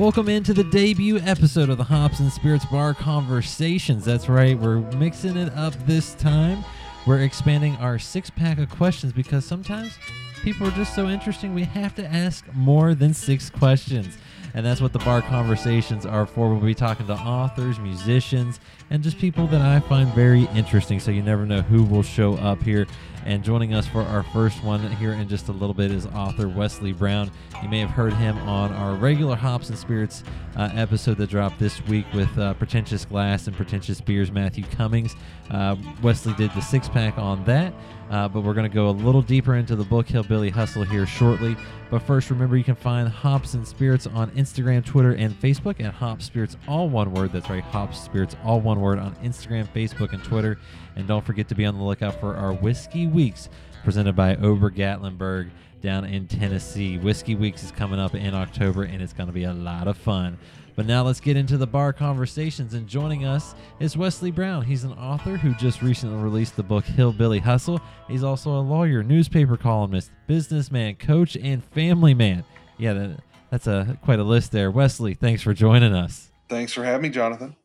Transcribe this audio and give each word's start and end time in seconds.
Welcome 0.00 0.30
into 0.30 0.54
the 0.54 0.64
debut 0.64 1.18
episode 1.18 1.68
of 1.68 1.76
the 1.76 1.84
Hops 1.84 2.20
and 2.20 2.32
Spirits 2.32 2.64
Bar 2.64 2.94
Conversations. 2.94 4.02
That's 4.02 4.30
right, 4.30 4.58
we're 4.58 4.78
mixing 4.96 5.36
it 5.36 5.52
up 5.52 5.74
this 5.84 6.14
time. 6.14 6.64
We're 7.06 7.20
expanding 7.20 7.76
our 7.76 7.98
six 7.98 8.30
pack 8.30 8.58
of 8.58 8.70
questions 8.70 9.12
because 9.12 9.44
sometimes 9.44 9.98
people 10.42 10.66
are 10.66 10.70
just 10.70 10.94
so 10.94 11.06
interesting 11.06 11.52
we 11.52 11.64
have 11.64 11.94
to 11.96 12.06
ask 12.06 12.50
more 12.54 12.94
than 12.94 13.12
six 13.12 13.50
questions. 13.50 14.16
And 14.54 14.64
that's 14.64 14.80
what 14.80 14.92
the 14.92 14.98
bar 15.00 15.22
conversations 15.22 16.06
are 16.06 16.26
for. 16.26 16.48
We'll 16.50 16.60
be 16.60 16.74
talking 16.74 17.06
to 17.06 17.14
authors, 17.14 17.78
musicians, 17.78 18.60
and 18.90 19.02
just 19.02 19.18
people 19.18 19.46
that 19.48 19.60
I 19.60 19.80
find 19.80 20.12
very 20.14 20.44
interesting. 20.54 21.00
So 21.00 21.10
you 21.10 21.22
never 21.22 21.46
know 21.46 21.62
who 21.62 21.84
will 21.84 22.02
show 22.02 22.34
up 22.34 22.62
here. 22.62 22.86
And 23.26 23.44
joining 23.44 23.74
us 23.74 23.86
for 23.86 24.02
our 24.02 24.22
first 24.22 24.64
one 24.64 24.80
here 24.92 25.12
in 25.12 25.28
just 25.28 25.48
a 25.48 25.52
little 25.52 25.74
bit 25.74 25.90
is 25.90 26.06
author 26.06 26.48
Wesley 26.48 26.92
Brown. 26.92 27.30
You 27.62 27.68
may 27.68 27.80
have 27.80 27.90
heard 27.90 28.14
him 28.14 28.38
on 28.38 28.72
our 28.72 28.94
regular 28.94 29.36
Hops 29.36 29.68
and 29.68 29.78
Spirits 29.78 30.24
uh, 30.56 30.70
episode 30.74 31.18
that 31.18 31.28
dropped 31.28 31.58
this 31.58 31.84
week 31.84 32.06
with 32.14 32.36
uh, 32.38 32.54
Pretentious 32.54 33.04
Glass 33.04 33.46
and 33.46 33.54
Pretentious 33.54 34.00
Beers, 34.00 34.32
Matthew 34.32 34.64
Cummings. 34.72 35.16
Uh, 35.50 35.76
Wesley 36.02 36.32
did 36.34 36.50
the 36.54 36.62
six 36.62 36.88
pack 36.88 37.18
on 37.18 37.44
that. 37.44 37.74
Uh, 38.10 38.28
but 38.28 38.42
we're 38.42 38.54
going 38.54 38.68
to 38.68 38.74
go 38.74 38.88
a 38.88 38.90
little 38.90 39.22
deeper 39.22 39.54
into 39.54 39.76
the 39.76 39.84
book 39.84 40.08
Hillbilly 40.08 40.50
Hustle 40.50 40.82
here 40.82 41.06
shortly. 41.06 41.56
But 41.90 42.02
first, 42.02 42.28
remember 42.28 42.56
you 42.56 42.64
can 42.64 42.74
find 42.74 43.08
Hops 43.08 43.54
and 43.54 43.66
Spirits 43.66 44.06
on 44.08 44.32
Instagram, 44.32 44.84
Twitter, 44.84 45.12
and 45.12 45.32
Facebook 45.40 45.80
at 45.80 45.94
Hops 45.94 46.24
Spirits, 46.24 46.56
all 46.66 46.88
one 46.88 47.12
word. 47.12 47.32
That's 47.32 47.48
right, 47.48 47.62
Hops 47.62 48.00
Spirits, 48.00 48.36
all 48.44 48.60
one 48.60 48.80
word 48.80 48.98
on 48.98 49.14
Instagram, 49.16 49.68
Facebook, 49.72 50.12
and 50.12 50.22
Twitter. 50.24 50.58
And 50.96 51.06
don't 51.06 51.24
forget 51.24 51.48
to 51.48 51.54
be 51.54 51.64
on 51.64 51.78
the 51.78 51.84
lookout 51.84 52.18
for 52.18 52.34
our 52.34 52.52
Whiskey 52.52 53.06
Weeks 53.06 53.48
presented 53.84 54.14
by 54.14 54.36
Ober 54.36 54.70
Gatlinburg 54.70 55.50
down 55.80 56.04
in 56.04 56.26
Tennessee. 56.26 56.98
Whiskey 56.98 57.34
Weeks 57.34 57.62
is 57.64 57.72
coming 57.72 57.98
up 57.98 58.14
in 58.14 58.34
October, 58.34 58.84
and 58.84 59.02
it's 59.02 59.12
going 59.12 59.26
to 59.26 59.32
be 59.32 59.44
a 59.44 59.52
lot 59.52 59.88
of 59.88 59.96
fun. 59.96 60.38
But 60.76 60.86
now 60.86 61.02
let's 61.02 61.20
get 61.20 61.36
into 61.36 61.56
the 61.56 61.66
bar 61.66 61.92
conversations. 61.92 62.74
And 62.74 62.86
joining 62.86 63.24
us 63.24 63.54
is 63.80 63.96
Wesley 63.96 64.30
Brown. 64.30 64.64
He's 64.64 64.84
an 64.84 64.92
author 64.92 65.36
who 65.36 65.54
just 65.54 65.82
recently 65.82 66.22
released 66.22 66.56
the 66.56 66.62
book 66.62 66.84
Hillbilly 66.84 67.38
Hustle. 67.38 67.80
He's 68.08 68.24
also 68.24 68.50
a 68.50 68.60
lawyer, 68.60 69.02
newspaper 69.02 69.56
columnist, 69.56 70.10
businessman, 70.26 70.96
coach, 70.96 71.36
and 71.36 71.64
family 71.64 72.14
man. 72.14 72.44
Yeah, 72.78 72.92
that, 72.94 73.20
that's 73.50 73.66
a 73.66 73.98
quite 74.02 74.20
a 74.20 74.24
list 74.24 74.52
there. 74.52 74.70
Wesley, 74.70 75.14
thanks 75.14 75.42
for 75.42 75.52
joining 75.52 75.92
us. 75.92 76.30
Thanks 76.48 76.72
for 76.72 76.84
having 76.84 77.02
me, 77.02 77.08
Jonathan. 77.10 77.56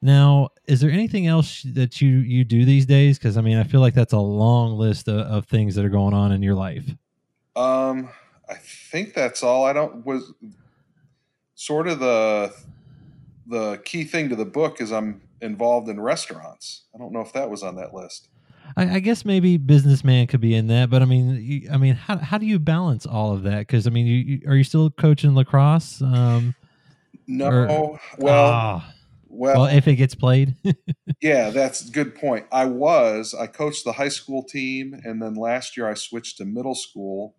Now, 0.00 0.50
is 0.66 0.80
there 0.80 0.90
anything 0.90 1.26
else 1.26 1.62
that 1.62 2.00
you 2.00 2.18
you 2.18 2.44
do 2.44 2.64
these 2.64 2.86
days? 2.86 3.18
Because 3.18 3.36
I 3.36 3.40
mean, 3.40 3.58
I 3.58 3.64
feel 3.64 3.80
like 3.80 3.94
that's 3.94 4.12
a 4.12 4.18
long 4.18 4.78
list 4.78 5.08
of, 5.08 5.18
of 5.18 5.46
things 5.46 5.74
that 5.74 5.84
are 5.84 5.90
going 5.90 6.14
on 6.14 6.32
in 6.32 6.42
your 6.42 6.54
life. 6.54 6.84
Um, 7.56 8.10
I 8.48 8.54
think 8.54 9.14
that's 9.14 9.42
all. 9.42 9.64
I 9.64 9.72
don't 9.72 10.04
was 10.06 10.32
sort 11.54 11.88
of 11.88 11.98
the 11.98 12.54
the 13.46 13.80
key 13.84 14.04
thing 14.04 14.28
to 14.28 14.36
the 14.36 14.44
book 14.44 14.80
is 14.80 14.92
I'm 14.92 15.20
involved 15.40 15.88
in 15.88 16.00
restaurants. 16.00 16.82
I 16.94 16.98
don't 16.98 17.12
know 17.12 17.20
if 17.20 17.32
that 17.32 17.50
was 17.50 17.62
on 17.62 17.76
that 17.76 17.94
list. 17.94 18.28
I, 18.76 18.96
I 18.96 18.98
guess 19.00 19.24
maybe 19.24 19.56
businessman 19.56 20.26
could 20.26 20.40
be 20.40 20.54
in 20.54 20.66
that, 20.68 20.90
but 20.90 21.02
I 21.02 21.04
mean, 21.04 21.36
you, 21.40 21.68
I 21.70 21.76
mean, 21.76 21.94
how 21.94 22.18
how 22.18 22.38
do 22.38 22.46
you 22.46 22.58
balance 22.58 23.06
all 23.06 23.32
of 23.32 23.42
that? 23.44 23.60
Because 23.60 23.86
I 23.86 23.90
mean, 23.90 24.06
you, 24.06 24.16
you, 24.16 24.40
are 24.48 24.54
you 24.54 24.64
still 24.64 24.90
coaching 24.90 25.34
lacrosse? 25.34 26.02
Um, 26.02 26.54
no, 27.26 27.48
or, 27.48 28.00
well, 28.18 28.50
ah, 28.52 28.94
well, 29.28 29.62
well, 29.62 29.66
if 29.66 29.88
it 29.88 29.96
gets 29.96 30.14
played. 30.14 30.56
yeah, 31.20 31.50
that's 31.50 31.88
a 31.88 31.90
good 31.90 32.14
point. 32.14 32.46
I 32.50 32.64
was 32.64 33.34
I 33.34 33.46
coached 33.46 33.84
the 33.84 33.92
high 33.92 34.08
school 34.08 34.42
team, 34.42 35.00
and 35.04 35.22
then 35.22 35.34
last 35.34 35.76
year 35.76 35.88
I 35.88 35.94
switched 35.94 36.38
to 36.38 36.44
middle 36.44 36.74
school. 36.74 37.34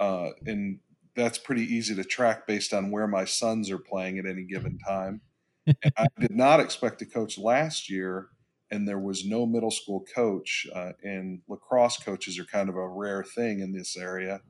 Uh, 0.00 0.30
in 0.46 0.80
that's 1.14 1.38
pretty 1.38 1.62
easy 1.62 1.94
to 1.94 2.04
track 2.04 2.46
based 2.46 2.74
on 2.74 2.90
where 2.90 3.06
my 3.06 3.24
sons 3.24 3.70
are 3.70 3.78
playing 3.78 4.18
at 4.18 4.26
any 4.26 4.42
given 4.42 4.78
time. 4.78 5.20
I 5.96 6.06
did 6.18 6.32
not 6.32 6.60
expect 6.60 6.98
to 6.98 7.06
coach 7.06 7.38
last 7.38 7.88
year, 7.88 8.28
and 8.70 8.86
there 8.86 8.98
was 8.98 9.24
no 9.24 9.46
middle 9.46 9.70
school 9.70 10.04
coach. 10.14 10.66
Uh, 10.74 10.92
and 11.02 11.40
lacrosse 11.48 11.98
coaches 11.98 12.38
are 12.38 12.44
kind 12.44 12.68
of 12.68 12.76
a 12.76 12.88
rare 12.88 13.22
thing 13.22 13.60
in 13.60 13.72
this 13.72 13.96
area. 13.96 14.40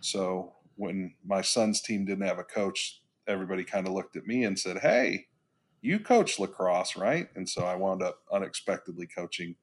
So 0.00 0.54
when 0.76 1.14
my 1.24 1.42
son's 1.42 1.80
team 1.80 2.04
didn't 2.04 2.26
have 2.26 2.38
a 2.38 2.44
coach, 2.44 3.02
everybody 3.26 3.64
kind 3.64 3.86
of 3.86 3.92
looked 3.92 4.16
at 4.16 4.26
me 4.26 4.44
and 4.44 4.58
said, 4.58 4.78
Hey, 4.78 5.26
you 5.82 6.00
coach 6.00 6.38
lacrosse, 6.38 6.96
right? 6.96 7.28
And 7.36 7.48
so 7.48 7.64
I 7.64 7.76
wound 7.76 8.02
up 8.02 8.20
unexpectedly 8.32 9.06
coaching 9.06 9.56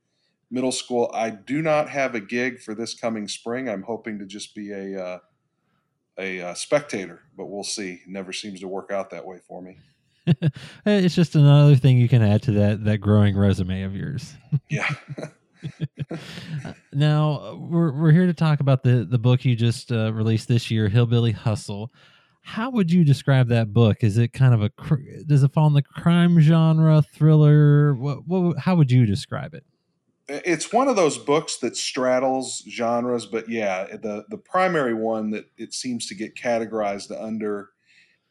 middle 0.52 0.72
school. 0.72 1.12
I 1.14 1.32
do 1.32 1.62
not 1.62 1.90
have 1.90 2.16
a 2.16 2.20
gig 2.20 2.62
for 2.62 2.76
this 2.76 2.94
coming 2.94 3.28
spring. 3.28 3.68
I'm 3.68 3.84
hoping 3.84 4.20
to 4.20 4.26
just 4.26 4.56
be 4.56 4.72
a 4.72 5.04
uh, 5.04 5.20
a 6.18 6.42
uh, 6.42 6.54
spectator, 6.54 7.22
but 7.36 7.46
we'll 7.46 7.64
see. 7.64 8.02
Never 8.08 8.34
seems 8.34 8.60
to 8.62 8.68
work 8.68 8.92
out 8.92 9.10
that 9.12 9.26
way 9.26 9.40
for 9.48 9.62
me. 9.62 9.78
it's 10.86 11.16
just 11.16 11.36
another 11.36 11.76
thing 11.76 11.98
you 11.98 12.08
can 12.08 12.22
add 12.22 12.42
to 12.44 12.52
that 12.52 12.84
that 12.86 13.00
growing 13.00 13.38
resume 13.38 13.84
of 13.84 13.96
yours. 13.96 14.34
yeah. 14.70 14.90
now 16.94 17.56
we're 17.56 17.92
we're 17.92 18.12
here 18.12 18.26
to 18.26 18.34
talk 18.34 18.60
about 18.60 18.84
the 18.84 19.06
the 19.10 19.18
book 19.18 19.44
you 19.44 19.56
just 19.56 19.92
uh, 19.92 20.14
released 20.14 20.48
this 20.48 20.72
year, 20.72 20.88
Hillbilly 20.88 21.32
Hustle. 21.32 21.92
How 22.42 22.70
would 22.70 22.92
you 22.92 23.06
describe 23.06 23.48
that 23.50 23.74
book? 23.74 24.04
Is 24.04 24.18
it 24.18 24.34
kind 24.34 24.54
of 24.54 24.62
a 24.64 25.24
does 25.26 25.44
it 25.44 25.54
fall 25.54 25.68
in 25.68 25.74
the 25.74 25.82
crime 25.82 26.40
genre, 26.40 27.02
thriller? 27.02 27.94
What, 27.96 28.28
what 28.28 28.58
how 28.58 28.76
would 28.76 28.92
you 28.92 29.06
describe 29.06 29.54
it? 29.54 29.66
It's 30.28 30.72
one 30.72 30.88
of 30.88 30.96
those 30.96 31.18
books 31.18 31.58
that 31.58 31.76
straddles 31.76 32.64
genres, 32.70 33.26
but 33.26 33.50
yeah, 33.50 33.86
the 33.98 34.26
the 34.30 34.38
primary 34.38 34.94
one 34.94 35.32
that 35.32 35.46
it 35.58 35.74
seems 35.74 36.08
to 36.08 36.16
get 36.16 36.36
categorized 36.36 37.12
under 37.12 37.70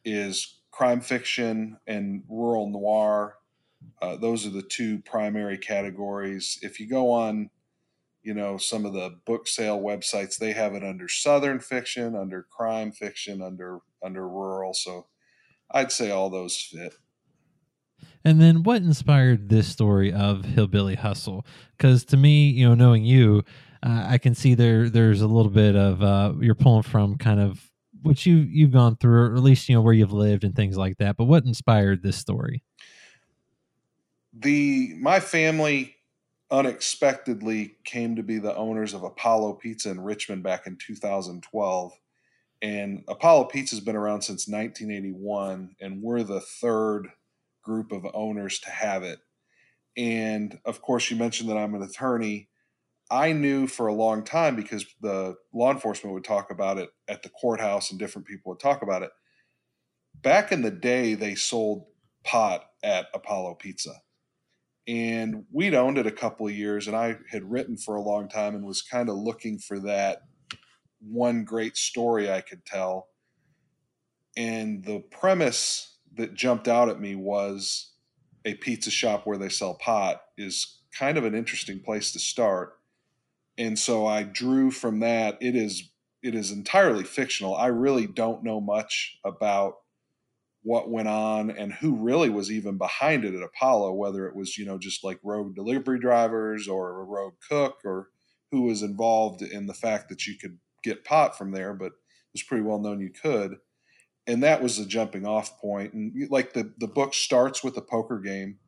is 0.03 0.59
crime 0.71 1.01
fiction 1.01 1.77
and 1.85 2.23
rural 2.27 2.69
noir. 2.69 3.37
Uh, 4.01 4.15
those 4.17 4.45
are 4.45 4.49
the 4.49 4.63
two 4.63 4.99
primary 4.99 5.57
categories. 5.57 6.57
If 6.61 6.79
you 6.79 6.87
go 6.87 7.11
on, 7.11 7.49
you 8.23 8.33
know, 8.33 8.57
some 8.57 8.85
of 8.85 8.93
the 8.93 9.19
book 9.25 9.47
sale 9.47 9.79
websites, 9.79 10.37
they 10.37 10.53
have 10.53 10.73
it 10.73 10.83
under 10.83 11.07
southern 11.07 11.59
fiction, 11.59 12.15
under 12.15 12.43
crime 12.43 12.91
fiction, 12.91 13.41
under 13.41 13.79
under 14.03 14.27
rural. 14.27 14.73
So 14.73 15.07
I'd 15.69 15.91
say 15.91 16.09
all 16.09 16.29
those 16.29 16.57
fit. 16.57 16.93
And 18.25 18.39
then 18.39 18.63
what 18.63 18.81
inspired 18.81 19.49
this 19.49 19.67
story 19.67 20.13
of 20.13 20.45
Hillbilly 20.45 20.95
Hustle? 20.95 21.45
Because 21.77 22.05
to 22.05 22.17
me, 22.17 22.49
you 22.49 22.67
know, 22.67 22.73
knowing 22.73 23.03
you, 23.03 23.43
uh, 23.81 24.05
I 24.07 24.17
can 24.17 24.33
see 24.33 24.53
there 24.53 24.89
there's 24.89 25.21
a 25.21 25.27
little 25.27 25.51
bit 25.51 25.75
of 25.75 26.01
uh, 26.01 26.33
you're 26.39 26.55
pulling 26.55 26.83
from 26.83 27.17
kind 27.17 27.39
of 27.39 27.69
what 28.01 28.25
you 28.25 28.35
you've 28.37 28.71
gone 28.71 28.95
through, 28.95 29.31
or 29.31 29.35
at 29.35 29.43
least 29.43 29.67
you 29.67 29.75
know 29.75 29.81
where 29.81 29.93
you've 29.93 30.13
lived 30.13 30.43
and 30.43 30.55
things 30.55 30.77
like 30.77 30.97
that. 30.97 31.17
But 31.17 31.25
what 31.25 31.43
inspired 31.43 32.01
this 32.01 32.17
story? 32.17 32.63
The 34.33 34.95
my 34.99 35.19
family 35.19 35.95
unexpectedly 36.49 37.77
came 37.83 38.15
to 38.15 38.23
be 38.23 38.37
the 38.37 38.55
owners 38.55 38.93
of 38.93 39.03
Apollo 39.03 39.53
Pizza 39.53 39.89
in 39.89 39.99
Richmond 39.99 40.43
back 40.43 40.67
in 40.67 40.77
2012. 40.77 41.93
And 42.61 43.03
Apollo 43.09 43.45
Pizza 43.45 43.75
has 43.75 43.83
been 43.83 43.95
around 43.97 44.21
since 44.21 44.47
1981, 44.47 45.75
and 45.81 46.01
we're 46.01 46.23
the 46.23 46.39
third 46.39 47.09
group 47.63 47.91
of 47.91 48.05
owners 48.13 48.59
to 48.59 48.69
have 48.69 49.03
it. 49.03 49.19
And 49.95 50.59
of 50.65 50.81
course, 50.81 51.09
you 51.09 51.17
mentioned 51.17 51.49
that 51.49 51.57
I'm 51.57 51.75
an 51.75 51.83
attorney. 51.83 52.49
I 53.11 53.33
knew 53.33 53.67
for 53.67 53.87
a 53.87 53.93
long 53.93 54.23
time 54.23 54.55
because 54.55 54.85
the 55.01 55.35
law 55.53 55.71
enforcement 55.71 56.13
would 56.13 56.23
talk 56.23 56.51
about 56.51 56.77
it 56.77 56.89
at 57.07 57.23
the 57.23 57.29
courthouse 57.29 57.91
and 57.91 57.99
different 57.99 58.27
people 58.27 58.51
would 58.51 58.59
talk 58.59 58.81
about 58.81 59.03
it. 59.03 59.11
Back 60.21 60.51
in 60.51 60.61
the 60.61 60.71
day, 60.71 61.13
they 61.13 61.35
sold 61.35 61.85
pot 62.23 62.63
at 62.83 63.07
Apollo 63.13 63.55
Pizza. 63.55 64.01
And 64.87 65.45
we'd 65.51 65.73
owned 65.73 65.97
it 65.97 66.07
a 66.07 66.11
couple 66.11 66.45
of 66.45 66.53
years, 66.53 66.87
and 66.87 66.95
I 66.95 67.17
had 67.31 67.49
written 67.49 67.77
for 67.77 67.95
a 67.95 68.01
long 68.01 68.27
time 68.27 68.53
and 68.53 68.65
was 68.65 68.81
kind 68.81 69.09
of 69.09 69.15
looking 69.15 69.57
for 69.57 69.79
that 69.79 70.23
one 70.99 71.45
great 71.45 71.77
story 71.77 72.29
I 72.29 72.41
could 72.41 72.65
tell. 72.65 73.07
And 74.35 74.83
the 74.83 74.99
premise 74.99 75.92
that 76.15 76.35
jumped 76.35 76.67
out 76.67 76.89
at 76.89 76.99
me 76.99 77.15
was 77.15 77.91
a 78.45 78.55
pizza 78.55 78.91
shop 78.91 79.25
where 79.25 79.37
they 79.37 79.49
sell 79.49 79.73
pot 79.75 80.21
is 80.37 80.81
kind 80.97 81.17
of 81.17 81.25
an 81.25 81.35
interesting 81.35 81.79
place 81.79 82.11
to 82.11 82.19
start. 82.19 82.73
And 83.57 83.77
so 83.77 84.05
I 84.05 84.23
drew 84.23 84.71
from 84.71 84.99
that. 84.99 85.37
It 85.41 85.55
is 85.55 85.89
it 86.21 86.35
is 86.35 86.51
entirely 86.51 87.03
fictional. 87.03 87.55
I 87.55 87.67
really 87.67 88.07
don't 88.07 88.43
know 88.43 88.61
much 88.61 89.19
about 89.25 89.75
what 90.61 90.89
went 90.89 91.09
on 91.09 91.51
and 91.51 91.73
who 91.73 91.95
really 91.97 92.29
was 92.29 92.49
even 92.49 92.77
behind 92.77 93.25
it 93.25 93.35
at 93.35 93.43
Apollo, 93.43 93.93
whether 93.93 94.25
it 94.25 94.35
was, 94.35 94.57
you 94.57 94.65
know, 94.65 94.77
just 94.77 95.03
like 95.03 95.19
rogue 95.21 95.53
delivery 95.53 95.99
drivers 95.99 96.69
or 96.69 97.01
a 97.01 97.03
rogue 97.03 97.33
cook 97.49 97.79
or 97.83 98.07
who 98.51 98.61
was 98.61 98.81
involved 98.81 99.41
in 99.41 99.67
the 99.67 99.73
fact 99.73 100.07
that 100.07 100.25
you 100.25 100.37
could 100.39 100.57
get 100.81 101.03
pot 101.03 101.37
from 101.37 101.51
there, 101.51 101.73
but 101.73 101.87
it 101.87 102.33
was 102.33 102.43
pretty 102.43 102.63
well 102.63 102.79
known 102.79 103.01
you 103.01 103.11
could 103.11 103.57
and 104.27 104.43
that 104.43 104.61
was 104.63 104.77
the 104.77 104.85
jumping 104.85 105.25
off 105.25 105.59
point. 105.59 105.93
And 105.93 106.29
like 106.29 106.53
the 106.53 106.73
the 106.77 106.87
book 106.87 107.13
starts 107.13 107.63
with 107.63 107.77
a 107.77 107.81
poker 107.81 108.19
game, 108.19 108.59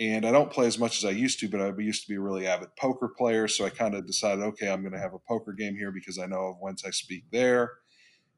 and 0.00 0.26
I 0.26 0.32
don't 0.32 0.50
play 0.52 0.66
as 0.66 0.78
much 0.78 0.98
as 0.98 1.04
I 1.04 1.10
used 1.10 1.40
to, 1.40 1.48
but 1.48 1.60
I 1.60 1.72
used 1.78 2.02
to 2.04 2.08
be 2.08 2.16
a 2.16 2.20
really 2.20 2.46
avid 2.46 2.76
poker 2.76 3.08
player. 3.08 3.48
So 3.48 3.64
I 3.66 3.70
kind 3.70 3.94
of 3.94 4.06
decided, 4.06 4.42
okay, 4.44 4.68
I'm 4.70 4.82
going 4.82 4.92
to 4.94 5.00
have 5.00 5.14
a 5.14 5.18
poker 5.18 5.52
game 5.52 5.76
here 5.76 5.92
because 5.92 6.18
I 6.18 6.26
know 6.26 6.46
of 6.48 6.56
whence 6.60 6.84
I 6.84 6.90
speak 6.90 7.24
there. 7.32 7.72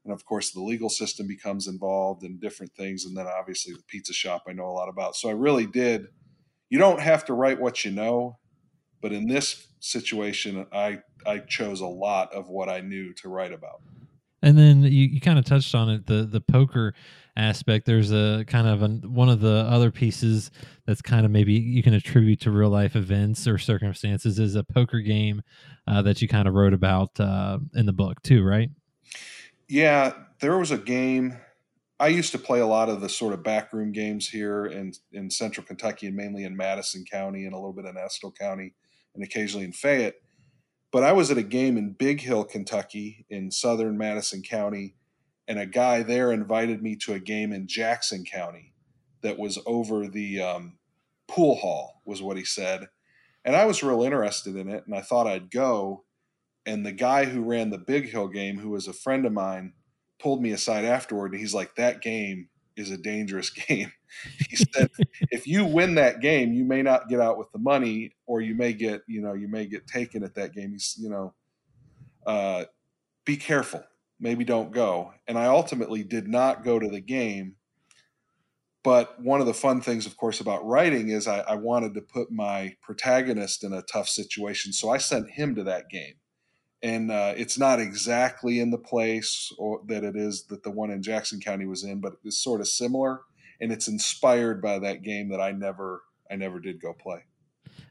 and 0.03 0.13
of 0.13 0.25
course 0.25 0.51
the 0.51 0.61
legal 0.61 0.89
system 0.89 1.27
becomes 1.27 1.67
involved 1.67 2.23
in 2.23 2.39
different 2.39 2.73
things 2.73 3.05
and 3.05 3.15
then 3.17 3.27
obviously 3.27 3.73
the 3.73 3.83
pizza 3.87 4.13
shop 4.13 4.43
i 4.47 4.53
know 4.53 4.65
a 4.65 4.71
lot 4.71 4.89
about 4.89 5.15
so 5.15 5.29
i 5.29 5.33
really 5.33 5.65
did 5.65 6.07
you 6.69 6.77
don't 6.79 7.01
have 7.01 7.25
to 7.25 7.33
write 7.33 7.59
what 7.59 7.83
you 7.85 7.91
know 7.91 8.37
but 9.01 9.13
in 9.13 9.27
this 9.27 9.67
situation 9.79 10.65
i 10.73 10.99
i 11.25 11.39
chose 11.39 11.81
a 11.81 11.87
lot 11.87 12.33
of 12.33 12.49
what 12.49 12.69
i 12.69 12.79
knew 12.81 13.13
to 13.13 13.29
write 13.29 13.53
about 13.53 13.81
and 14.41 14.57
then 14.57 14.83
you, 14.83 14.89
you 14.89 15.21
kind 15.21 15.39
of 15.39 15.45
touched 15.45 15.75
on 15.75 15.89
it 15.89 16.05
the 16.05 16.25
the 16.25 16.41
poker 16.41 16.93
aspect 17.35 17.85
there's 17.85 18.11
a 18.11 18.43
kind 18.47 18.67
of 18.67 18.81
a, 18.81 18.87
one 19.07 19.29
of 19.29 19.39
the 19.39 19.65
other 19.69 19.91
pieces 19.91 20.51
that's 20.85 21.01
kind 21.01 21.25
of 21.25 21.31
maybe 21.31 21.53
you 21.53 21.81
can 21.81 21.93
attribute 21.93 22.41
to 22.41 22.51
real 22.51 22.69
life 22.69 22.95
events 22.95 23.47
or 23.47 23.57
circumstances 23.57 24.39
is 24.39 24.55
a 24.55 24.63
poker 24.63 24.99
game 24.99 25.41
uh, 25.87 26.01
that 26.01 26.21
you 26.21 26.27
kind 26.27 26.47
of 26.47 26.53
wrote 26.53 26.73
about 26.73 27.17
uh, 27.19 27.57
in 27.75 27.85
the 27.85 27.93
book 27.93 28.21
too 28.23 28.43
right 28.43 28.69
yeah, 29.69 30.13
there 30.41 30.57
was 30.57 30.71
a 30.71 30.77
game. 30.77 31.37
I 31.99 32.07
used 32.07 32.31
to 32.31 32.39
play 32.39 32.59
a 32.59 32.65
lot 32.65 32.89
of 32.89 33.01
the 33.01 33.09
sort 33.09 33.33
of 33.33 33.43
backroom 33.43 33.91
games 33.91 34.27
here 34.27 34.65
in 34.65 34.93
in 35.13 35.29
central 35.29 35.65
Kentucky 35.65 36.07
and 36.07 36.15
mainly 36.15 36.43
in 36.43 36.57
Madison 36.57 37.05
County 37.09 37.45
and 37.45 37.53
a 37.53 37.57
little 37.57 37.73
bit 37.73 37.85
in 37.85 37.95
Estill 37.95 38.31
County 38.31 38.73
and 39.13 39.23
occasionally 39.23 39.65
in 39.65 39.73
Fayette. 39.73 40.15
But 40.91 41.03
I 41.03 41.11
was 41.11 41.29
at 41.29 41.37
a 41.37 41.43
game 41.43 41.77
in 41.77 41.91
Big 41.91 42.21
Hill, 42.21 42.43
Kentucky, 42.43 43.25
in 43.29 43.51
southern 43.51 43.97
Madison 43.97 44.41
County, 44.41 44.95
and 45.47 45.59
a 45.59 45.65
guy 45.65 46.03
there 46.03 46.31
invited 46.31 46.81
me 46.81 46.95
to 46.97 47.13
a 47.13 47.19
game 47.19 47.53
in 47.53 47.67
Jackson 47.67 48.25
County 48.25 48.73
that 49.21 49.37
was 49.37 49.59
over 49.65 50.07
the 50.07 50.41
um, 50.41 50.77
pool 51.27 51.55
hall, 51.55 52.01
was 52.05 52.21
what 52.21 52.37
he 52.37 52.45
said. 52.45 52.87
And 53.45 53.55
I 53.55 53.65
was 53.65 53.83
real 53.83 54.03
interested 54.03 54.55
in 54.55 54.69
it, 54.69 54.83
and 54.85 54.95
I 54.95 55.01
thought 55.01 55.27
I'd 55.27 55.51
go 55.51 56.05
and 56.69 56.85
the 56.85 56.91
guy 56.91 57.25
who 57.25 57.41
ran 57.41 57.71
the 57.71 57.77
Big 57.79 58.09
Hill 58.09 58.27
game, 58.27 58.59
who 58.59 58.69
was 58.69 58.87
a 58.87 58.93
friend 58.93 59.25
of 59.25 59.33
mine, 59.33 59.73
pulled 60.19 60.41
me 60.41 60.51
aside 60.51 60.85
afterward, 60.85 61.31
and 61.31 61.39
he's 61.39 61.53
like, 61.53 61.75
"That 61.75 62.01
game 62.01 62.49
is 62.79 62.91
a 62.91 62.97
dangerous 62.97 63.49
game." 63.67 63.91
he 64.49 64.55
said, 64.55 64.89
"If 65.31 65.47
you 65.47 65.65
win 65.65 65.95
that 65.95 66.19
game, 66.19 66.53
you 66.53 66.65
may 66.65 66.81
not 66.81 67.09
get 67.09 67.19
out 67.19 67.37
with 67.37 67.51
the 67.51 67.59
money, 67.59 68.13
or 68.25 68.41
you 68.41 68.55
may 68.55 68.73
get, 68.73 69.01
you 69.07 69.21
know, 69.21 69.33
you 69.33 69.47
may 69.47 69.65
get 69.65 69.87
taken 69.87 70.23
at 70.23 70.35
that 70.35 70.53
game. 70.53 70.71
He's, 70.71 70.95
you 70.99 71.09
know, 71.09 71.33
uh, 72.25 72.65
be 73.25 73.37
careful. 73.37 73.83
Maybe 74.19 74.43
don't 74.43 74.71
go." 74.71 75.13
And 75.27 75.37
I 75.37 75.45
ultimately 75.45 76.03
did 76.03 76.27
not 76.27 76.63
go 76.63 76.79
to 76.79 76.87
the 76.87 77.01
game. 77.01 77.55
But 78.81 79.21
one 79.21 79.41
of 79.41 79.45
the 79.45 79.53
fun 79.53 79.81
things, 79.81 80.05
of 80.05 80.15
course, 80.15 80.39
about 80.39 80.65
writing 80.65 81.09
is 81.09 81.27
I, 81.27 81.39
I 81.39 81.55
wanted 81.55 81.93
to 81.95 82.01
put 82.01 82.31
my 82.31 82.75
protagonist 82.81 83.65
in 83.65 83.73
a 83.73 83.81
tough 83.81 84.07
situation, 84.07 84.71
so 84.71 84.89
I 84.89 84.97
sent 84.97 85.31
him 85.31 85.53
to 85.55 85.63
that 85.65 85.89
game 85.89 86.13
and 86.81 87.11
uh, 87.11 87.33
it's 87.35 87.57
not 87.57 87.79
exactly 87.79 88.59
in 88.59 88.71
the 88.71 88.77
place 88.77 89.51
or, 89.57 89.81
that 89.87 90.03
it 90.03 90.15
is 90.15 90.45
that 90.45 90.63
the 90.63 90.71
one 90.71 90.91
in 90.91 91.03
Jackson 91.03 91.39
County 91.39 91.65
was 91.65 91.83
in, 91.83 91.99
but 91.99 92.13
it's 92.23 92.37
sort 92.37 92.61
of 92.61 92.67
similar, 92.67 93.21
and 93.59 93.71
it's 93.71 93.87
inspired 93.87 94.61
by 94.61 94.79
that 94.79 95.01
game 95.03 95.29
that 95.29 95.41
I 95.41 95.51
never 95.51 96.03
I 96.31 96.35
never 96.35 96.59
did 96.59 96.81
go 96.81 96.93
play. 96.93 97.23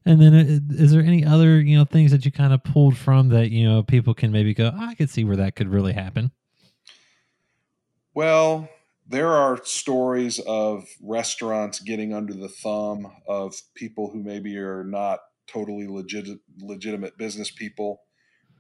And 0.04 0.22
then, 0.22 0.34
uh, 0.34 0.74
is 0.82 0.92
there 0.92 1.02
any 1.02 1.24
other 1.24 1.60
you 1.60 1.76
know 1.76 1.84
things 1.84 2.10
that 2.12 2.24
you 2.24 2.32
kind 2.32 2.52
of 2.52 2.64
pulled 2.64 2.96
from 2.96 3.28
that 3.28 3.50
you 3.50 3.68
know 3.68 3.82
people 3.82 4.14
can 4.14 4.32
maybe 4.32 4.54
go, 4.54 4.72
oh, 4.74 4.86
I 4.86 4.94
could 4.94 5.10
see 5.10 5.24
where 5.24 5.36
that 5.36 5.54
could 5.54 5.68
really 5.68 5.92
happen? 5.92 6.30
Well, 8.14 8.68
there 9.06 9.28
are 9.28 9.62
stories 9.64 10.38
of 10.40 10.86
restaurants 11.02 11.80
getting 11.80 12.14
under 12.14 12.34
the 12.34 12.48
thumb 12.48 13.12
of 13.26 13.54
people 13.74 14.10
who 14.10 14.22
maybe 14.22 14.56
are 14.56 14.84
not 14.84 15.20
totally 15.46 15.86
legit 15.86 16.28
legitimate 16.60 17.16
business 17.16 17.50
people 17.50 18.00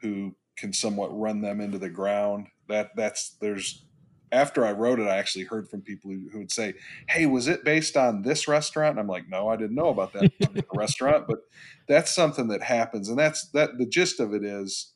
who 0.00 0.34
can 0.56 0.72
somewhat 0.72 1.16
run 1.16 1.40
them 1.40 1.60
into 1.60 1.78
the 1.78 1.90
ground. 1.90 2.48
That 2.68 2.90
that's 2.96 3.36
there's 3.40 3.84
after 4.30 4.64
I 4.64 4.72
wrote 4.72 5.00
it, 5.00 5.08
I 5.08 5.16
actually 5.16 5.44
heard 5.44 5.68
from 5.68 5.80
people 5.80 6.10
who, 6.10 6.28
who 6.30 6.38
would 6.38 6.52
say, 6.52 6.74
"Hey, 7.08 7.26
was 7.26 7.48
it 7.48 7.64
based 7.64 7.96
on 7.96 8.22
this 8.22 8.46
restaurant?" 8.46 8.92
And 8.92 9.00
I'm 9.00 9.08
like, 9.08 9.28
"No, 9.28 9.48
I 9.48 9.56
didn't 9.56 9.76
know 9.76 9.88
about 9.88 10.12
that 10.14 10.32
restaurant." 10.74 11.26
But 11.26 11.40
that's 11.86 12.14
something 12.14 12.48
that 12.48 12.62
happens, 12.62 13.08
and 13.08 13.18
that's 13.18 13.48
that. 13.50 13.78
The 13.78 13.86
gist 13.86 14.20
of 14.20 14.34
it 14.34 14.44
is 14.44 14.92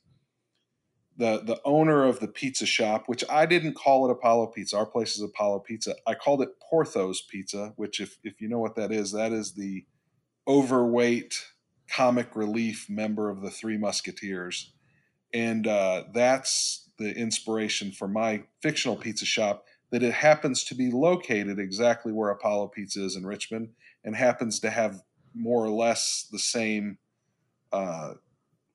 the 1.17 1.43
the 1.45 1.61
owner 1.65 2.05
of 2.05 2.21
the 2.21 2.29
pizza 2.29 2.67
shop, 2.67 3.05
which 3.07 3.25
I 3.31 3.47
didn't 3.47 3.75
call 3.75 4.07
it 4.09 4.13
Apollo 4.13 4.49
Pizza. 4.49 4.77
Our 4.77 4.87
place 4.87 5.17
is 5.17 5.23
Apollo 5.23 5.61
Pizza. 5.61 5.95
I 6.07 6.15
called 6.15 6.43
it 6.43 6.51
Porthos 6.61 7.23
Pizza, 7.23 7.73
which, 7.77 8.01
if 8.01 8.19
if 8.23 8.41
you 8.41 8.49
know 8.49 8.59
what 8.59 8.77
that 8.77 8.93
is, 8.93 9.13
that 9.13 9.33
is 9.33 9.53
the 9.53 9.85
overweight 10.47 11.47
comic 11.89 12.35
relief 12.35 12.89
member 12.89 13.31
of 13.31 13.41
the 13.41 13.51
Three 13.51 13.77
Musketeers 13.77 14.73
and 15.33 15.67
uh, 15.67 16.05
that's 16.13 16.89
the 16.99 17.17
inspiration 17.17 17.91
for 17.91 18.09
my 18.09 18.43
fictional 18.61 18.97
pizza 18.97 19.25
shop 19.25 19.65
that 19.91 20.03
it 20.03 20.13
happens 20.13 20.65
to 20.65 20.75
be 20.75 20.91
located 20.91 21.59
exactly 21.59 22.13
where 22.13 22.31
apollo 22.31 22.69
pizza 22.69 23.05
is 23.05 23.17
in 23.17 23.27
richmond 23.27 23.69
and 24.05 24.17
happens 24.17 24.61
to 24.61 24.71
have 24.71 25.03
more 25.35 25.65
or 25.65 25.71
less 25.71 26.29
the 26.31 26.39
same 26.39 26.99
uh, 27.73 28.15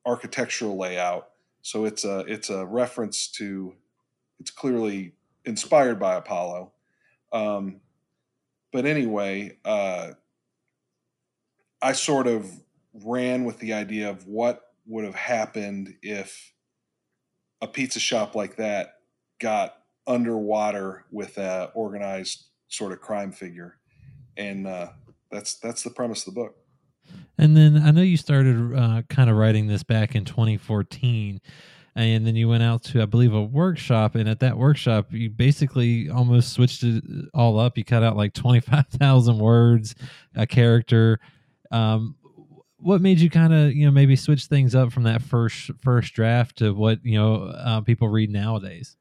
architectural 0.06 0.76
layout. 0.76 1.28
So 1.62 1.84
it's 1.84 2.04
a 2.04 2.20
it's 2.20 2.50
a 2.50 2.64
reference 2.64 3.28
to 3.32 3.74
it's 4.40 4.50
clearly 4.50 5.12
inspired 5.44 5.98
by 5.98 6.14
apollo. 6.14 6.72
Um, 7.32 7.80
but 8.72 8.86
anyway 8.86 9.56
uh, 9.64 10.12
i 11.82 11.92
sort 11.92 12.26
of 12.26 12.50
ran 13.04 13.44
with 13.44 13.58
the 13.58 13.74
idea 13.74 14.08
of 14.08 14.26
what 14.26 14.67
would 14.88 15.04
have 15.04 15.14
happened 15.14 15.94
if 16.02 16.52
a 17.60 17.68
pizza 17.68 18.00
shop 18.00 18.34
like 18.34 18.56
that 18.56 18.94
got 19.40 19.74
underwater 20.06 21.04
with 21.10 21.38
a 21.38 21.70
organized 21.74 22.46
sort 22.68 22.92
of 22.92 23.00
crime 23.00 23.32
figure, 23.32 23.78
and 24.36 24.66
uh, 24.66 24.88
that's 25.30 25.58
that's 25.58 25.82
the 25.82 25.90
premise 25.90 26.26
of 26.26 26.34
the 26.34 26.40
book. 26.40 26.56
And 27.36 27.56
then 27.56 27.80
I 27.82 27.90
know 27.90 28.02
you 28.02 28.16
started 28.16 28.74
uh, 28.74 29.02
kind 29.08 29.30
of 29.30 29.36
writing 29.36 29.66
this 29.66 29.82
back 29.82 30.14
in 30.14 30.24
2014 30.24 31.40
and 31.96 32.24
then 32.24 32.36
you 32.36 32.48
went 32.48 32.62
out 32.62 32.82
to 32.84 33.02
i 33.02 33.06
believe 33.06 33.32
a 33.32 33.42
workshop 33.42 34.14
and 34.14 34.28
at 34.28 34.40
that 34.40 34.56
workshop 34.56 35.12
you 35.12 35.28
basically 35.28 36.08
almost 36.08 36.52
switched 36.52 36.84
it 36.84 37.02
all 37.34 37.58
up. 37.58 37.76
You 37.76 37.84
cut 37.84 38.02
out 38.02 38.16
like 38.16 38.34
25000 38.34 39.38
words 39.38 39.94
a 40.34 40.46
character. 40.46 41.18
Um, 41.70 42.16
what 42.80 43.00
made 43.00 43.18
you 43.18 43.28
kind 43.30 43.52
of 43.52 43.74
you 43.74 43.86
know 43.86 43.92
maybe 43.92 44.16
switch 44.16 44.46
things 44.46 44.74
up 44.74 44.92
from 44.92 45.02
that 45.04 45.22
first 45.22 45.70
first 45.80 46.14
draft 46.14 46.58
to 46.58 46.72
what 46.72 47.04
you 47.04 47.18
know 47.18 47.44
uh, 47.44 47.80
people 47.80 48.08
read 48.08 48.30
nowadays? 48.30 48.96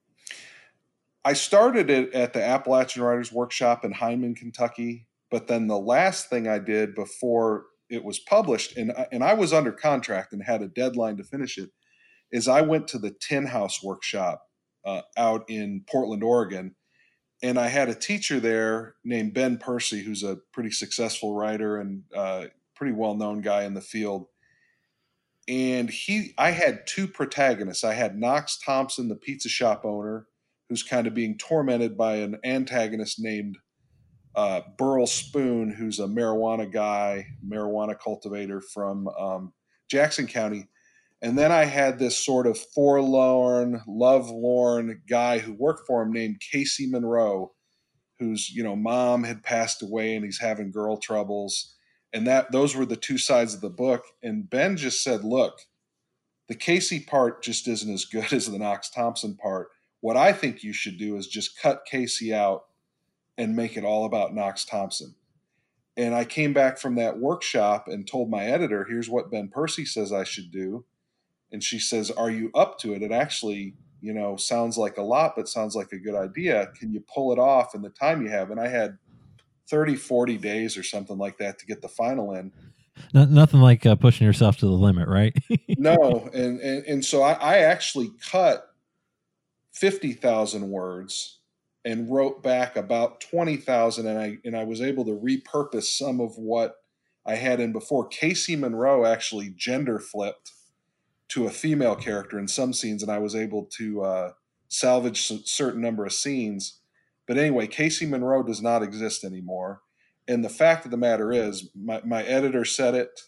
I 1.24 1.34
started 1.34 1.90
it 1.90 2.14
at 2.14 2.34
the 2.34 2.44
Appalachian 2.44 3.04
Writers 3.04 3.32
Workshop 3.32 3.84
in 3.84 3.92
Hindman, 3.92 4.36
Kentucky, 4.36 5.08
but 5.30 5.48
then 5.48 5.68
the 5.68 5.78
last 5.78 6.30
thing 6.30 6.48
I 6.48 6.60
did 6.60 6.96
before 6.96 7.66
it 7.90 8.04
was 8.04 8.20
published, 8.20 8.78
and 8.78 8.94
and 9.12 9.24
I 9.24 9.34
was 9.34 9.54
under 9.54 9.72
contract 9.72 10.34
and 10.34 10.44
had 10.44 10.62
a 10.62 10.68
deadline 10.68 11.18
to 11.18 11.24
finish 11.24 11.58
it, 11.58 11.70
is 12.32 12.48
I 12.48 12.62
went 12.62 12.88
to 12.90 13.00
the 13.00 13.12
Tin 13.12 13.48
House 13.48 13.84
Workshop 13.84 14.44
uh, 14.86 15.02
out 15.18 15.44
in 15.50 15.84
Portland, 15.88 16.24
Oregon, 16.24 16.76
and 17.44 17.60
I 17.60 17.68
had 17.68 17.90
a 17.90 17.96
teacher 17.96 18.40
there 18.40 18.96
named 19.04 19.34
Ben 19.34 19.58
Percy, 19.58 20.02
who's 20.02 20.24
a 20.24 20.38
pretty 20.54 20.72
successful 20.72 21.36
writer 21.36 21.78
and 21.78 22.04
uh, 22.16 22.46
pretty 22.78 22.94
well 22.94 23.16
known 23.16 23.42
guy 23.42 23.64
in 23.64 23.74
the 23.74 23.82
field. 23.82 24.28
And 25.48 25.90
he, 25.90 26.34
I 26.38 26.52
had 26.52 26.86
two 26.86 27.08
protagonists. 27.08 27.84
I 27.84 27.94
had 27.94 28.18
Knox 28.18 28.60
Thompson, 28.60 29.08
the 29.08 29.16
pizza 29.16 29.48
shop 29.48 29.86
owner, 29.86 30.28
who's 30.70 30.84
kind 30.84 31.08
of 31.08 31.14
being 31.14 31.38
tormented 31.38 31.98
by 31.98 32.18
an 32.18 32.38
antagonist 32.44 33.18
named 33.20 33.58
uh, 34.36 34.62
Burl 34.78 35.08
Spoon, 35.08 35.72
who's 35.72 36.00
a 36.00 36.08
marijuana 36.08 36.72
guy, 36.72 37.28
marijuana 37.46 37.98
cultivator 37.98 38.62
from 38.62 39.08
um, 39.08 39.54
Jackson 39.90 40.28
County. 40.28 40.68
And 41.22 41.38
then 41.38 41.52
I 41.52 41.64
had 41.66 41.98
this 41.98 42.24
sort 42.24 42.46
of 42.46 42.60
forlorn, 42.76 43.82
lovelorn 43.88 45.02
guy 45.10 45.40
who 45.40 45.54
worked 45.54 45.88
for 45.88 46.04
him 46.04 46.12
named 46.12 46.42
Casey 46.52 46.88
Monroe, 46.88 47.54
whose 48.20 48.50
you 48.52 48.64
know 48.64 48.76
mom 48.76 49.24
had 49.24 49.42
passed 49.42 49.82
away 49.82 50.16
and 50.16 50.24
he's 50.24 50.40
having 50.40 50.72
girl 50.72 50.98
troubles 50.98 51.77
and 52.14 52.26
that 52.28 52.52
those 52.52 52.76
were 52.76 52.86
the 52.86 52.96
two 52.96 53.18
sides 53.18 53.54
of 53.54 53.62
the 53.62 53.70
book. 53.70 54.06
And 54.24 54.50
ben 54.50 54.78
just 54.78 55.04
said 55.04 55.24
look 55.24 55.62
the 56.48 56.56
casey 56.56 57.02
part 57.02 57.44
just 57.44 57.68
isn't 57.68 57.94
as 57.94 58.06
good 58.06 58.32
as 58.34 58.48
the 58.48 58.58
knox 58.58 58.90
thompson 58.90 59.36
part. 59.36 59.70
What 60.02 60.18
i 60.18 60.32
think 60.34 60.64
you 60.64 60.74
should 60.74 60.98
do 60.98 61.16
is 61.18 61.28
just 61.28 61.60
cut 61.60 61.86
casey 61.90 62.34
out 62.34 62.66
and 63.38 63.56
make 63.56 63.78
it 63.78 63.84
all 63.84 64.06
about 64.06 64.34
knox 64.34 64.66
thompson. 64.66 65.16
And 65.96 66.16
i 66.16 66.26
came 66.26 66.54
back 66.54 66.78
from 66.78 66.96
that 66.96 67.20
workshop 67.20 67.88
and 67.88 68.08
told 68.08 68.30
my 68.30 68.46
editor 68.46 68.86
here's 68.86 69.10
what 69.10 69.32
ben 69.32 69.50
percy 69.50 69.86
says 69.86 70.12
i 70.12 70.24
should 70.24 70.52
do. 70.52 70.86
And 71.52 71.64
she 71.64 71.80
says 71.80 72.12
are 72.12 72.30
you 72.30 72.52
up 72.54 72.80
to 72.80 72.94
it? 72.94 73.02
It 73.02 73.12
actually 73.12 73.76
you 74.00 74.14
know 74.14 74.38
sounds 74.38 74.78
like 74.78 74.98
a 74.98 75.02
lot 75.02 75.34
but 75.36 75.50
sounds 75.50 75.76
like 75.76 75.92
a 75.92 76.00
good 76.00 76.16
idea. 76.16 76.72
Can 76.80 76.94
you 76.94 77.04
pull 77.14 77.34
it 77.34 77.40
off 77.40 77.76
in 77.76 77.82
the 77.82 77.90
time 77.90 78.22
you 78.22 78.30
have? 78.30 78.52
And 78.52 78.60
i 78.60 78.68
had 78.68 78.98
30, 79.70 79.96
40 79.96 80.38
days 80.38 80.78
or 80.78 80.84
something 80.84 81.18
like 81.18 81.38
that 81.38 81.60
to 81.60 81.66
get 81.66 81.82
the 81.82 81.88
final 81.88 82.34
in. 82.34 82.52
No, 83.14 83.26
nothing 83.26 83.62
like 83.62 83.86
uh, 83.86 83.96
pushing 83.96 84.26
yourself 84.26 84.58
to 84.58 84.66
the 84.66 84.72
limit, 84.72 85.08
right? 85.08 85.36
no, 85.78 86.30
and, 86.34 86.60
and 86.60 86.84
and 86.86 87.06
so 87.06 87.22
I, 87.22 87.34
I 87.34 87.58
actually 87.60 88.12
cut 88.32 88.68
50,000 89.74 90.70
words 90.70 91.40
and 91.86 92.12
wrote 92.12 92.44
back 92.44 92.76
about 92.76 93.22
20,000 93.22 94.08
and 94.08 94.20
I 94.20 94.38
and 94.44 94.58
I 94.58 94.64
was 94.64 94.82
able 94.82 95.06
to 95.06 95.12
repurpose 95.12 95.84
some 95.84 96.20
of 96.20 96.36
what 96.38 96.76
I 97.26 97.36
had 97.36 97.60
in 97.60 97.72
before. 97.72 98.08
Casey 98.08 98.56
Monroe 98.56 99.06
actually 99.06 99.54
gender 99.56 100.00
flipped 100.00 100.52
to 101.30 101.46
a 101.46 101.52
female 101.52 101.96
character 101.96 102.40
in 102.40 102.48
some 102.48 102.74
scenes 102.74 103.04
and 103.04 103.12
I 103.12 103.20
was 103.20 103.36
able 103.36 103.70
to 103.78 104.02
uh, 104.02 104.32
salvage 104.68 105.30
a 105.32 105.38
certain 105.46 105.82
number 105.82 106.06
of 106.06 106.14
scenes. 106.14 106.80
But 107.28 107.38
anyway, 107.38 107.68
Casey 107.68 108.06
Monroe 108.06 108.44
does 108.44 108.62
not 108.62 108.84
exist 108.84 109.24
anymore. 109.24 109.82
And 110.28 110.44
the 110.44 110.50
fact 110.50 110.86
of 110.86 110.92
the 110.92 110.98
matter 110.98 111.32
is, 111.32 111.70
my, 111.76 112.02
my 112.04 112.24
editor 112.24 112.66
said 112.66 112.96
it 112.96 113.22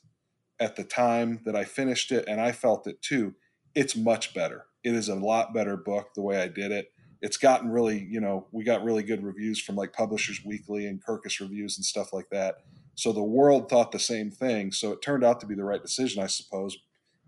at 0.60 0.76
the 0.76 0.84
time 0.84 1.42
that 1.46 1.56
I 1.56 1.64
finished 1.64 2.12
it, 2.12 2.26
and 2.28 2.42
I 2.42 2.52
felt 2.52 2.88
it 2.88 3.02
too. 3.02 3.36
It's 3.76 3.96
much 3.96 4.34
better. 4.34 4.66
It 4.84 4.94
is 4.94 5.10
a 5.10 5.16
lot 5.16 5.54
better 5.54 5.78
book 5.78 6.10
the 6.16 6.22
way 6.22 6.42
I 6.42 6.48
did 6.48 6.72
it. 6.72 6.92
It's 7.22 7.38
gotten 7.38 7.70
really, 7.70 8.00
you 8.10 8.22
know, 8.22 8.48
we 8.52 8.64
got 8.64 8.84
really 8.84 9.04
good 9.04 9.24
reviews 9.24 9.62
from 9.62 9.76
like 9.76 9.94
Publishers 9.94 10.42
Weekly 10.46 10.86
and 10.86 11.04
Kirkus 11.04 11.40
Reviews 11.40 11.78
and 11.78 11.86
stuff 11.86 12.14
like 12.14 12.30
that. 12.32 12.60
So 12.96 13.12
the 13.12 13.24
world 13.24 13.70
thought 13.70 13.92
the 13.92 14.00
same 14.00 14.32
thing. 14.32 14.72
So 14.72 14.92
it 14.92 15.02
turned 15.02 15.24
out 15.24 15.40
to 15.42 15.46
be 15.46 15.56
the 15.56 15.64
right 15.64 15.82
decision, 15.82 16.24
I 16.24 16.28
suppose. 16.28 16.78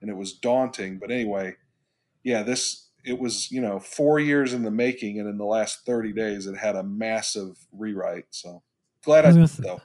And 0.01 0.09
it 0.09 0.17
was 0.17 0.33
daunting. 0.33 0.97
But 0.97 1.11
anyway, 1.11 1.55
yeah, 2.23 2.43
this, 2.43 2.89
it 3.03 3.19
was, 3.19 3.51
you 3.51 3.61
know, 3.61 3.79
four 3.79 4.19
years 4.19 4.53
in 4.53 4.63
the 4.63 4.71
making. 4.71 5.19
And 5.19 5.27
in 5.27 5.37
the 5.37 5.45
last 5.45 5.85
30 5.85 6.13
days, 6.13 6.47
it 6.47 6.57
had 6.57 6.75
a 6.75 6.83
massive 6.83 7.57
rewrite. 7.71 8.25
So 8.31 8.63
glad 9.03 9.25
I, 9.25 9.29
I 9.29 9.33
did, 9.33 9.49
though. 9.49 9.81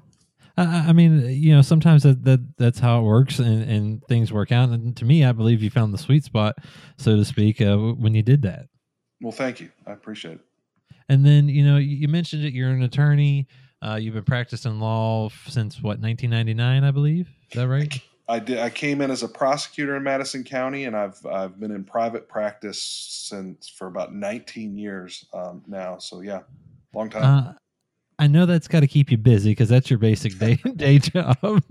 I, 0.57 0.87
I 0.89 0.93
mean, 0.93 1.29
you 1.29 1.55
know, 1.55 1.63
sometimes 1.63 2.03
that, 2.03 2.25
that 2.25 2.57
that's 2.57 2.79
how 2.79 3.01
it 3.01 3.03
works, 3.03 3.39
and, 3.39 3.63
and 3.71 4.03
things 4.05 4.33
work 4.33 4.53
out. 4.53 4.71
And 4.71 4.97
to 4.97 5.05
me, 5.05 5.25
I 5.25 5.33
believe 5.33 5.63
you 5.63 5.71
found 5.71 5.93
the 5.93 5.99
sweet 5.99 6.25
spot, 6.25 6.57
so 6.97 7.17
to 7.17 7.25
speak, 7.25 7.61
uh, 7.61 7.77
when 7.77 8.15
you 8.15 8.23
did 8.23 8.43
that. 8.43 8.67
Well, 9.21 9.33
thank 9.33 9.61
you. 9.61 9.71
I 9.87 9.93
appreciate 9.93 10.35
it. 10.35 10.41
And 11.09 11.25
then, 11.25 11.49
you 11.49 11.65
know, 11.65 11.77
you 11.77 12.09
mentioned 12.09 12.45
it. 12.45 12.53
You're 12.53 12.71
an 12.71 12.83
attorney. 12.83 13.47
Uh, 13.83 13.97
you've 14.01 14.15
been 14.15 14.25
practicing 14.25 14.81
law 14.81 15.29
since 15.47 15.77
what 15.77 16.01
1999, 16.01 16.85
I 16.85 16.91
believe. 16.91 17.29
Is 17.51 17.57
that 17.57 17.69
right? 17.69 18.01
I 18.29 18.39
did. 18.41 18.59
I 18.59 18.71
came 18.71 19.01
in 19.01 19.11
as 19.11 19.23
a 19.23 19.29
prosecutor 19.29 19.97
in 19.97 20.03
Madison 20.03 20.43
County, 20.43 20.85
and 20.85 20.97
I've 20.97 21.25
I've 21.27 21.61
been 21.61 21.71
in 21.71 21.85
private 21.85 22.29
practice 22.29 22.83
since 22.83 23.69
for 23.69 23.87
about 23.87 24.15
19 24.15 24.77
years 24.77 25.27
um, 25.33 25.63
now. 25.67 25.99
So 25.99 26.21
yeah, 26.21 26.41
long 26.93 27.09
time. 27.09 27.23
Uh, 27.23 27.53
I 28.19 28.27
know 28.27 28.47
that's 28.47 28.69
got 28.69 28.81
to 28.81 28.87
keep 28.87 29.11
you 29.11 29.19
busy 29.19 29.51
because 29.51 29.69
that's 29.69 29.91
your 29.91 29.99
basic 29.99 30.39
day 30.39 30.57
day 30.77 30.99
job. 30.99 31.37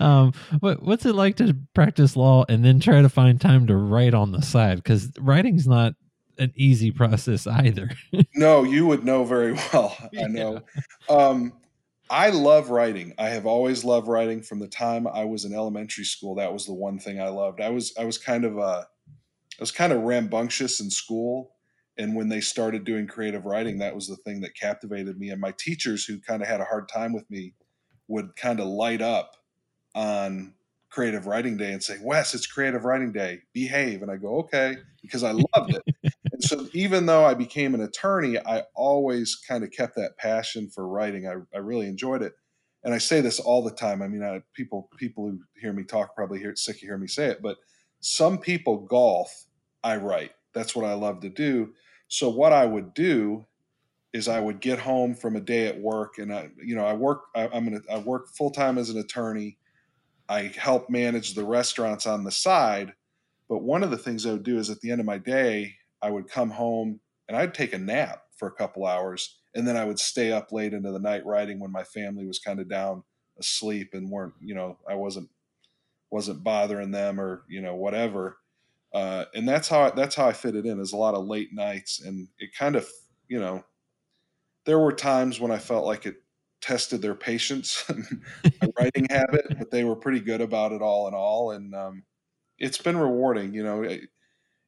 um, 0.00 0.32
what 0.60 0.82
what's 0.82 1.06
it 1.06 1.14
like 1.14 1.36
to 1.36 1.56
practice 1.74 2.16
law 2.16 2.44
and 2.48 2.64
then 2.64 2.78
try 2.78 3.02
to 3.02 3.08
find 3.08 3.40
time 3.40 3.66
to 3.66 3.76
write 3.76 4.14
on 4.14 4.32
the 4.32 4.42
side? 4.42 4.76
Because 4.76 5.10
writing's 5.18 5.66
not 5.66 5.94
an 6.38 6.52
easy 6.54 6.90
process 6.90 7.46
either. 7.46 7.90
no, 8.34 8.62
you 8.62 8.86
would 8.86 9.04
know 9.04 9.24
very 9.24 9.52
well. 9.72 9.96
I 10.16 10.28
know. 10.28 10.62
Yeah. 11.08 11.16
Um, 11.16 11.52
I 12.10 12.30
love 12.30 12.70
writing. 12.70 13.14
I 13.18 13.28
have 13.28 13.46
always 13.46 13.84
loved 13.84 14.08
writing 14.08 14.42
from 14.42 14.58
the 14.58 14.68
time 14.68 15.06
I 15.06 15.24
was 15.24 15.44
in 15.44 15.54
elementary 15.54 16.04
school. 16.04 16.34
That 16.36 16.52
was 16.52 16.66
the 16.66 16.74
one 16.74 16.98
thing 16.98 17.20
I 17.20 17.28
loved. 17.28 17.60
I 17.60 17.68
was 17.70 17.94
I 17.98 18.04
was 18.04 18.18
kind 18.18 18.44
of 18.44 18.58
uh, 18.58 18.82
I 18.82 19.60
was 19.60 19.70
kind 19.70 19.92
of 19.92 20.02
rambunctious 20.02 20.80
in 20.80 20.90
school 20.90 21.52
and 21.98 22.14
when 22.14 22.28
they 22.28 22.40
started 22.40 22.84
doing 22.84 23.06
creative 23.06 23.44
writing 23.44 23.78
that 23.78 23.94
was 23.94 24.06
the 24.06 24.16
thing 24.16 24.40
that 24.40 24.54
captivated 24.54 25.18
me 25.18 25.30
and 25.30 25.40
my 25.40 25.52
teachers 25.58 26.04
who 26.04 26.20
kind 26.20 26.40
of 26.40 26.48
had 26.48 26.60
a 26.60 26.64
hard 26.64 26.88
time 26.88 27.12
with 27.12 27.28
me 27.30 27.54
would 28.06 28.34
kind 28.36 28.60
of 28.60 28.66
light 28.66 29.02
up 29.02 29.36
on 29.94 30.54
creative 30.90 31.26
writing 31.26 31.56
day 31.56 31.72
and 31.72 31.82
say 31.82 31.96
wes 32.00 32.34
it's 32.34 32.46
creative 32.46 32.84
writing 32.84 33.12
day 33.12 33.40
behave 33.52 34.00
and 34.00 34.10
i 34.10 34.16
go 34.16 34.38
okay 34.38 34.76
because 35.02 35.22
i 35.22 35.32
loved 35.32 35.74
it 35.74 35.96
and 36.38 36.44
so 36.44 36.68
even 36.72 37.06
though 37.06 37.24
i 37.24 37.34
became 37.34 37.74
an 37.74 37.82
attorney 37.82 38.38
i 38.46 38.62
always 38.74 39.36
kind 39.36 39.64
of 39.64 39.70
kept 39.70 39.96
that 39.96 40.16
passion 40.16 40.68
for 40.68 40.88
writing 40.88 41.26
i, 41.26 41.34
I 41.54 41.58
really 41.58 41.86
enjoyed 41.86 42.22
it 42.22 42.32
and 42.84 42.94
i 42.94 42.98
say 42.98 43.20
this 43.20 43.40
all 43.40 43.62
the 43.62 43.70
time 43.70 44.02
i 44.02 44.08
mean 44.08 44.22
I, 44.22 44.42
people 44.54 44.88
people 44.96 45.28
who 45.28 45.40
hear 45.60 45.72
me 45.72 45.84
talk 45.84 46.14
probably 46.14 46.38
hear 46.38 46.54
sick 46.56 46.76
of 46.76 46.82
hearing 46.82 47.02
me 47.02 47.08
say 47.08 47.26
it 47.26 47.42
but 47.42 47.56
some 48.00 48.38
people 48.38 48.78
golf 48.78 49.44
i 49.82 49.96
write 49.96 50.32
that's 50.54 50.74
what 50.74 50.84
i 50.84 50.94
love 50.94 51.20
to 51.20 51.28
do 51.28 51.72
so 52.08 52.30
what 52.30 52.52
I 52.52 52.64
would 52.64 52.94
do 52.94 53.46
is 54.14 54.26
I 54.26 54.40
would 54.40 54.60
get 54.60 54.78
home 54.78 55.14
from 55.14 55.36
a 55.36 55.40
day 55.40 55.66
at 55.66 55.78
work, 55.78 56.18
and 56.18 56.34
I, 56.34 56.48
you 56.56 56.74
know, 56.74 56.84
I 56.84 56.94
work. 56.94 57.24
I, 57.36 57.42
am 57.54 57.64
gonna. 57.64 57.82
I 57.90 57.98
work 57.98 58.28
full 58.30 58.50
time 58.50 58.78
as 58.78 58.88
an 58.88 58.98
attorney. 58.98 59.58
I 60.28 60.52
help 60.56 60.90
manage 60.90 61.34
the 61.34 61.44
restaurants 61.44 62.06
on 62.06 62.24
the 62.24 62.30
side. 62.30 62.94
But 63.48 63.62
one 63.62 63.82
of 63.82 63.90
the 63.90 63.98
things 63.98 64.26
I 64.26 64.32
would 64.32 64.42
do 64.42 64.58
is 64.58 64.70
at 64.70 64.80
the 64.80 64.90
end 64.90 65.00
of 65.00 65.06
my 65.06 65.18
day, 65.18 65.74
I 66.02 66.10
would 66.10 66.28
come 66.28 66.50
home 66.50 67.00
and 67.28 67.36
I'd 67.36 67.54
take 67.54 67.72
a 67.72 67.78
nap 67.78 68.22
for 68.36 68.48
a 68.48 68.52
couple 68.54 68.86
hours, 68.86 69.40
and 69.54 69.66
then 69.66 69.76
I 69.76 69.84
would 69.84 69.98
stay 69.98 70.32
up 70.32 70.52
late 70.52 70.72
into 70.72 70.92
the 70.92 70.98
night 70.98 71.26
writing 71.26 71.60
when 71.60 71.72
my 71.72 71.84
family 71.84 72.26
was 72.26 72.38
kind 72.38 72.60
of 72.60 72.68
down 72.68 73.02
asleep 73.38 73.90
and 73.94 74.10
weren't, 74.10 74.34
you 74.40 74.54
know, 74.54 74.78
I 74.88 74.94
wasn't 74.94 75.28
wasn't 76.10 76.42
bothering 76.42 76.90
them 76.90 77.20
or 77.20 77.44
you 77.48 77.60
know 77.60 77.74
whatever 77.74 78.38
uh, 78.94 79.26
and 79.34 79.46
that's 79.46 79.68
how 79.68 79.82
I, 79.82 79.90
that's 79.90 80.14
how 80.14 80.26
I 80.26 80.32
fit 80.32 80.56
it 80.56 80.66
in. 80.66 80.80
Is 80.80 80.92
a 80.92 80.96
lot 80.96 81.14
of 81.14 81.26
late 81.26 81.52
nights, 81.52 82.00
and 82.00 82.28
it 82.38 82.54
kind 82.54 82.76
of 82.76 82.88
you 83.28 83.38
know, 83.38 83.64
there 84.64 84.78
were 84.78 84.92
times 84.92 85.40
when 85.40 85.50
I 85.50 85.58
felt 85.58 85.84
like 85.84 86.06
it 86.06 86.16
tested 86.60 87.02
their 87.02 87.14
patience, 87.14 87.84
my 88.62 88.68
writing 88.78 89.06
habit, 89.10 89.46
but 89.58 89.70
they 89.70 89.84
were 89.84 89.96
pretty 89.96 90.20
good 90.20 90.40
about 90.40 90.72
it 90.72 90.82
all 90.82 91.08
in 91.08 91.14
all, 91.14 91.50
and 91.52 91.74
um, 91.74 92.04
it's 92.58 92.78
been 92.78 92.96
rewarding. 92.96 93.52
You 93.52 93.62
know, 93.64 93.82
it, 93.82 94.02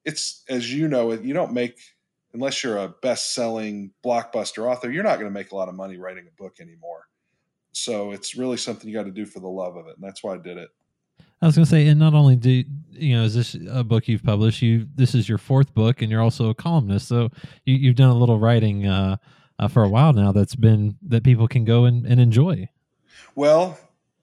it's 0.05 0.45
as 0.49 0.73
you 0.73 0.89
know, 0.89 1.13
you 1.13 1.35
don't 1.35 1.53
make 1.53 1.79
unless 2.33 2.63
you're 2.63 2.79
a 2.79 2.89
best-selling 2.89 3.93
blockbuster 4.05 4.71
author, 4.71 4.91
you're 4.91 5.03
not 5.03 5.17
going 5.17 5.27
to 5.27 5.33
make 5.33 5.51
a 5.51 5.57
lot 5.57 5.69
of 5.69 5.75
money 5.75 5.97
writing 5.97 6.27
a 6.29 6.43
book 6.43 6.59
anymore. 6.61 7.09
So 7.73 8.13
it's 8.13 8.37
really 8.37 8.57
something 8.57 8.89
you 8.89 8.95
got 8.95 9.05
to 9.05 9.11
do 9.11 9.27
for 9.27 9.41
the 9.41 9.49
love 9.49 9.77
of 9.77 9.87
it, 9.87 9.97
and 9.97 10.05
that's 10.05 10.23
why 10.23 10.35
I 10.35 10.39
did 10.39 10.57
it. 10.57 10.71
I 11.43 11.47
was 11.47 11.55
going 11.55 11.65
to 11.65 11.71
say, 11.71 11.87
and 11.87 11.99
not 11.99 12.13
only 12.13 12.37
do 12.37 12.65
you 12.93 13.17
know, 13.17 13.25
is 13.25 13.35
this 13.35 13.57
a 13.71 13.83
book 13.83 14.09
you've 14.09 14.23
published? 14.23 14.61
You 14.61 14.87
this 14.95 15.15
is 15.15 15.29
your 15.29 15.39
fourth 15.39 15.73
book, 15.75 16.03
and 16.03 16.11
you're 16.11 16.21
also 16.21 16.51
a 16.51 16.55
columnist, 16.55 17.09
so 17.09 17.31
you, 17.65 17.89
have 17.89 17.97
done 17.97 18.11
a 18.11 18.19
little 18.19 18.39
writing 18.39 18.87
uh, 18.87 19.17
uh, 19.59 19.69
for 19.69 19.83
a 19.83 19.89
while 19.89 20.13
now. 20.13 20.33
That's 20.33 20.55
been 20.55 20.97
that 21.03 21.25
people 21.25 21.49
can 21.49 21.65
go 21.65 21.85
and, 21.85 22.05
and 22.05 22.21
enjoy. 22.21 22.69
Well, 23.35 23.79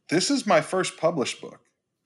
this 0.10 0.30
is 0.30 0.46
my 0.46 0.62
first 0.62 0.98
published 0.98 1.42
book. 1.42 1.62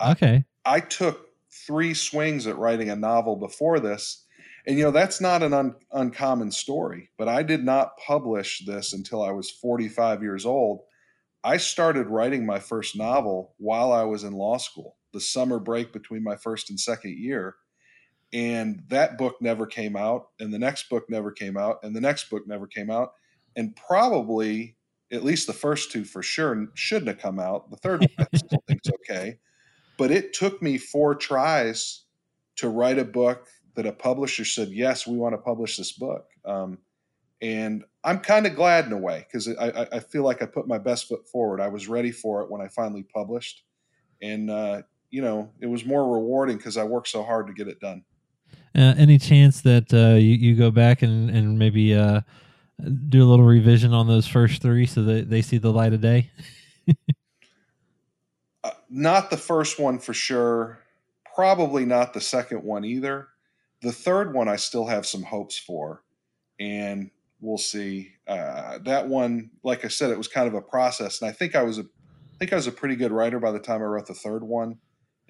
Okay, 0.06 0.46
I, 0.64 0.76
I 0.76 0.80
took 0.80 1.28
three 1.52 1.94
swings 1.94 2.48
at 2.48 2.58
writing 2.58 2.90
a 2.90 2.96
novel 2.96 3.36
before 3.36 3.80
this, 3.80 4.26
and 4.66 4.78
you 4.78 4.84
know 4.84 4.92
that's 4.92 5.22
not 5.22 5.44
an 5.44 5.54
un, 5.54 5.76
uncommon 5.92 6.52
story. 6.52 7.10
But 7.18 7.28
I 7.28 7.44
did 7.44 7.64
not 7.64 7.98
publish 7.98 8.64
this 8.66 8.94
until 8.94 9.22
I 9.22 9.32
was 9.32 9.52
45 9.52 10.22
years 10.22 10.46
old. 10.46 10.82
I 11.44 11.58
started 11.58 12.08
writing 12.08 12.46
my 12.46 12.60
first 12.60 12.96
novel 12.96 13.56
while 13.58 13.92
I 13.92 14.04
was 14.04 14.24
in 14.24 14.34
law 14.34 14.58
school 14.58 14.98
the 15.14 15.20
summer 15.20 15.60
break 15.60 15.92
between 15.92 16.24
my 16.24 16.36
first 16.36 16.70
and 16.70 16.80
second 16.80 17.18
year. 17.18 17.56
And 18.34 18.84
that 18.88 19.18
book 19.18 19.36
never 19.42 19.66
came 19.66 19.98
out, 19.98 20.30
and 20.40 20.54
the 20.54 20.60
next 20.60 20.90
book 20.90 21.10
never 21.10 21.32
came 21.32 21.58
out, 21.58 21.80
and 21.84 21.94
the 21.94 22.00
next 22.00 22.30
book 22.30 22.48
never 22.48 22.66
came 22.66 22.90
out. 22.90 23.12
And 23.58 23.76
probably, 23.76 24.78
at 25.12 25.26
least 25.26 25.48
the 25.48 25.54
first 25.54 25.92
two 25.92 26.06
for 26.06 26.24
sure, 26.24 26.68
shouldn't 26.74 27.10
have 27.10 27.20
come 27.20 27.40
out. 27.40 27.70
The 27.70 27.78
third 27.78 28.00
one 28.00 28.28
I 28.34 28.38
still 28.38 28.64
think's 28.68 28.88
okay. 28.90 29.38
But 30.02 30.10
it 30.10 30.34
took 30.34 30.64
me 30.64 30.80
four 30.80 31.14
tries 31.14 32.06
to 32.56 32.70
write 32.70 32.98
a 32.98 33.06
book 33.06 33.46
that 33.76 33.86
a 33.86 33.92
publisher 33.92 34.44
said, 34.44 34.70
yes, 34.70 35.06
we 35.06 35.16
want 35.16 35.34
to 35.34 35.38
publish 35.38 35.78
this 35.78 35.92
book. 35.92 36.26
Um, 36.44 36.80
and 37.40 37.84
I'm 38.04 38.18
kind 38.18 38.48
of 38.48 38.56
glad 38.56 38.88
in 38.88 38.94
a 38.94 38.98
way 38.98 39.28
because 39.28 39.48
I, 39.48 39.86
I, 39.92 40.00
feel 40.00 40.24
like 40.24 40.42
I 40.42 40.48
put 40.48 40.68
my 40.68 40.80
best 40.80 41.08
foot 41.08 41.28
forward. 41.30 41.62
I 41.62 41.68
was 41.68 41.88
ready 41.88 42.10
for 42.10 42.42
it 42.42 42.50
when 42.50 42.62
I 42.62 42.68
finally 42.68 43.04
published, 43.04 43.62
and 44.24 44.50
uh, 44.50 44.82
you 45.12 45.22
know, 45.22 45.52
it 45.60 45.68
was 45.68 45.86
more 45.86 46.12
rewarding 46.12 46.58
because 46.58 46.78
I 46.78 46.84
worked 46.84 47.10
so 47.10 47.22
hard 47.22 47.46
to 47.46 47.54
get 47.54 47.68
it 47.68 47.80
done. 47.80 48.04
Uh, 48.76 48.96
any 48.98 49.20
chance 49.20 49.62
that 49.62 49.94
uh, 49.94 50.18
you, 50.18 50.34
you 50.34 50.56
go 50.56 50.72
back 50.72 51.04
and, 51.04 51.30
and 51.30 51.60
maybe 51.60 51.94
uh, 51.94 52.22
do 53.08 53.24
a 53.24 53.30
little 53.30 53.46
revision 53.46 53.94
on 53.94 54.08
those 54.08 54.26
first 54.26 54.64
three 54.64 54.88
so 54.88 55.04
that 55.04 55.30
they 55.30 55.44
see 55.44 55.60
the 55.60 55.72
light 55.72 55.94
of 55.94 56.02
day? 56.02 56.32
Not 58.92 59.30
the 59.30 59.38
first 59.38 59.80
one 59.80 60.00
for 60.00 60.14
sure. 60.14 60.80
Probably 61.34 61.86
not 61.86 62.14
the 62.14 62.22
second 62.22 62.64
one 62.64 62.84
either. 62.84 63.30
The 63.82 63.92
third 63.92 64.34
one 64.34 64.48
I 64.48 64.58
still 64.58 64.86
have 64.86 65.06
some 65.08 65.24
hopes 65.24 65.58
for, 65.58 66.04
and 66.60 67.10
we'll 67.40 67.58
see. 67.58 68.12
Uh, 68.28 68.80
that 68.86 69.08
one, 69.08 69.50
like 69.64 69.86
I 69.86 69.88
said, 69.88 70.12
it 70.12 70.18
was 70.18 70.28
kind 70.28 70.48
of 70.48 70.54
a 70.54 70.62
process, 70.62 71.22
and 71.22 71.30
I 71.30 71.34
think 71.34 71.56
I 71.56 71.64
was 71.64 71.80
a, 71.80 71.84
I 71.84 72.38
think 72.38 72.54
I 72.54 72.58
was 72.58 72.68
a 72.68 72.72
pretty 72.72 72.96
good 72.96 73.12
writer 73.12 73.40
by 73.40 73.52
the 73.52 73.60
time 73.60 73.82
I 73.82 73.86
wrote 73.86 74.08
the 74.08 74.14
third 74.14 74.44
one 74.44 74.78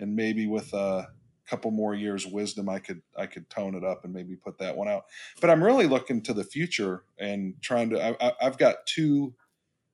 and 0.02 0.16
maybe 0.16 0.48
with 0.48 0.74
a 0.74 1.08
couple 1.48 1.72
more 1.72 1.94
years 1.94 2.26
wisdom 2.26 2.70
i 2.70 2.80
could 2.80 3.02
i 3.18 3.26
could 3.26 3.50
tone 3.50 3.76
it 3.76 3.84
up 3.84 4.04
and 4.04 4.14
maybe 4.14 4.36
put 4.36 4.58
that 4.58 4.76
one 4.76 4.88
out 4.88 5.06
but 5.42 5.50
i'm 5.50 5.64
really 5.64 5.86
looking 5.88 6.22
to 6.22 6.34
the 6.34 6.44
future 6.44 7.04
and 7.20 7.54
trying 7.62 7.90
to 7.90 8.24
I, 8.24 8.34
i've 8.42 8.58
got 8.58 8.86
two 8.86 9.34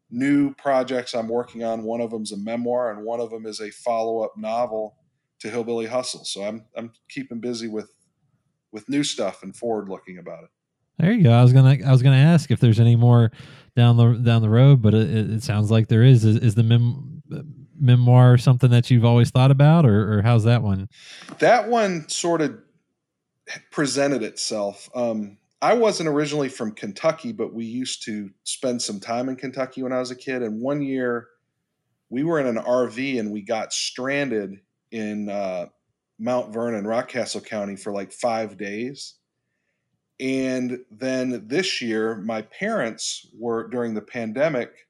new 0.09 0.53
projects 0.55 1.13
i'm 1.13 1.27
working 1.27 1.63
on 1.63 1.83
one 1.83 2.01
of 2.01 2.11
them's 2.11 2.31
a 2.31 2.37
memoir 2.37 2.91
and 2.91 3.03
one 3.03 3.19
of 3.19 3.29
them 3.29 3.45
is 3.45 3.59
a 3.59 3.69
follow-up 3.71 4.33
novel 4.37 4.95
to 5.39 5.49
hillbilly 5.49 5.85
hustle 5.85 6.23
so 6.23 6.43
i'm 6.43 6.65
i'm 6.75 6.91
keeping 7.09 7.39
busy 7.39 7.67
with 7.67 7.91
with 8.71 8.87
new 8.87 9.03
stuff 9.03 9.43
and 9.43 9.55
forward 9.55 9.89
looking 9.89 10.17
about 10.17 10.43
it 10.43 10.49
There 10.99 11.11
you 11.11 11.23
go. 11.23 11.31
I 11.31 11.43
was 11.43 11.53
gonna 11.53 11.77
I 11.85 11.91
was 11.91 12.01
gonna 12.01 12.15
ask 12.15 12.51
if 12.51 12.59
there's 12.59 12.79
any 12.79 12.95
more 12.95 13.31
down 13.75 13.97
the 13.97 14.13
down 14.13 14.41
the 14.41 14.49
road, 14.49 14.81
but 14.81 14.93
it, 14.93 15.31
it 15.31 15.43
sounds 15.43 15.69
like 15.69 15.87
there 15.87 16.03
is. 16.03 16.25
Is, 16.25 16.37
is 16.37 16.55
the 16.55 16.63
mem- 16.63 17.21
memoir 17.79 18.37
something 18.39 18.71
that 18.71 18.89
you've 18.89 19.05
always 19.05 19.29
thought 19.29 19.51
about, 19.51 19.85
or, 19.85 20.17
or 20.17 20.21
how's 20.23 20.43
that 20.45 20.63
one? 20.63 20.89
That 21.37 21.69
one 21.69 22.09
sort 22.09 22.41
of 22.41 22.57
presented 23.71 24.23
itself. 24.23 24.89
Um, 24.95 25.37
I 25.61 25.73
wasn't 25.73 26.09
originally 26.09 26.49
from 26.49 26.73
Kentucky, 26.73 27.31
but 27.31 27.53
we 27.53 27.65
used 27.65 28.03
to 28.05 28.29
spend 28.43 28.81
some 28.81 28.99
time 28.99 29.27
in 29.29 29.35
Kentucky 29.35 29.81
when 29.81 29.93
I 29.93 29.99
was 29.99 30.11
a 30.11 30.15
kid. 30.15 30.43
And 30.43 30.61
one 30.61 30.81
year, 30.81 31.27
we 32.09 32.23
were 32.23 32.39
in 32.39 32.45
an 32.47 32.63
RV 32.63 33.19
and 33.19 33.31
we 33.31 33.41
got 33.41 33.73
stranded 33.73 34.61
in 34.91 35.29
uh, 35.29 35.67
Mount 36.19 36.53
Vernon, 36.53 36.85
Rockcastle 36.85 37.45
County, 37.45 37.75
for 37.75 37.91
like 37.91 38.11
five 38.11 38.57
days 38.57 39.15
and 40.19 40.79
then 40.89 41.43
this 41.47 41.81
year, 41.81 42.15
my 42.15 42.41
parents 42.41 43.27
were 43.37 43.67
during 43.67 43.93
the 43.93 44.01
pandemic 44.01 44.87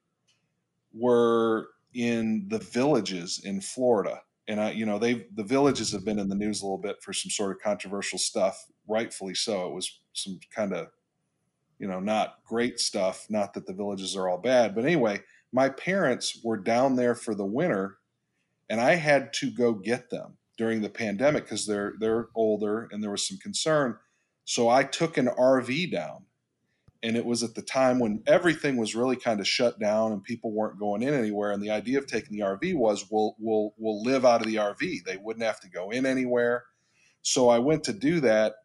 were 0.92 1.68
in 1.94 2.46
the 2.48 2.58
villages 2.58 3.42
in 3.44 3.60
Florida. 3.60 4.22
And 4.48 4.60
I, 4.60 4.70
you 4.72 4.86
know, 4.86 4.98
they 4.98 5.26
the 5.34 5.44
villages 5.44 5.92
have 5.92 6.04
been 6.04 6.18
in 6.18 6.28
the 6.28 6.34
news 6.34 6.62
a 6.62 6.64
little 6.64 6.78
bit 6.78 6.96
for 7.02 7.12
some 7.12 7.30
sort 7.30 7.52
of 7.52 7.62
controversial 7.62 8.18
stuff, 8.18 8.66
rightfully 8.88 9.34
so. 9.34 9.66
It 9.68 9.74
was 9.74 10.00
some 10.14 10.40
kind 10.54 10.72
of, 10.72 10.88
you 11.78 11.86
know, 11.86 12.00
not 12.00 12.36
great 12.46 12.80
stuff. 12.80 13.26
Not 13.28 13.54
that 13.54 13.66
the 13.66 13.74
villages 13.74 14.16
are 14.16 14.28
all 14.28 14.38
bad, 14.38 14.74
but 14.74 14.84
anyway, 14.84 15.20
my 15.52 15.68
parents 15.68 16.40
were 16.42 16.56
down 16.56 16.96
there 16.96 17.14
for 17.14 17.34
the 17.34 17.44
winter, 17.44 17.98
and 18.70 18.80
I 18.80 18.94
had 18.94 19.32
to 19.34 19.50
go 19.50 19.74
get 19.74 20.10
them 20.10 20.38
during 20.56 20.80
the 20.80 20.90
pandemic 20.90 21.44
because 21.44 21.66
they're 21.66 21.94
they're 22.00 22.28
older 22.34 22.88
and 22.90 23.02
there 23.02 23.10
was 23.10 23.28
some 23.28 23.38
concern 23.38 23.96
so 24.48 24.70
I 24.70 24.82
took 24.82 25.18
an 25.18 25.26
RV 25.26 25.92
down. 25.92 26.24
And 27.02 27.16
it 27.16 27.24
was 27.24 27.42
at 27.42 27.54
the 27.54 27.62
time 27.62 28.00
when 28.00 28.22
everything 28.26 28.76
was 28.76 28.96
really 28.96 29.16
kind 29.16 29.38
of 29.38 29.46
shut 29.46 29.78
down 29.78 30.12
and 30.12 30.22
people 30.22 30.52
weren't 30.52 30.80
going 30.80 31.02
in 31.02 31.14
anywhere. 31.14 31.52
And 31.52 31.62
the 31.62 31.70
idea 31.70 31.98
of 31.98 32.06
taking 32.06 32.36
the 32.36 32.44
RV 32.44 32.74
was 32.74 33.06
we'll 33.10 33.36
we'll 33.38 33.72
we'll 33.78 34.02
live 34.02 34.24
out 34.24 34.40
of 34.40 34.48
the 34.48 34.56
RV. 34.56 35.04
They 35.04 35.16
wouldn't 35.16 35.44
have 35.44 35.60
to 35.60 35.70
go 35.70 35.90
in 35.90 36.06
anywhere. 36.06 36.64
So 37.22 37.48
I 37.48 37.58
went 37.60 37.84
to 37.84 37.92
do 37.92 38.20
that 38.20 38.56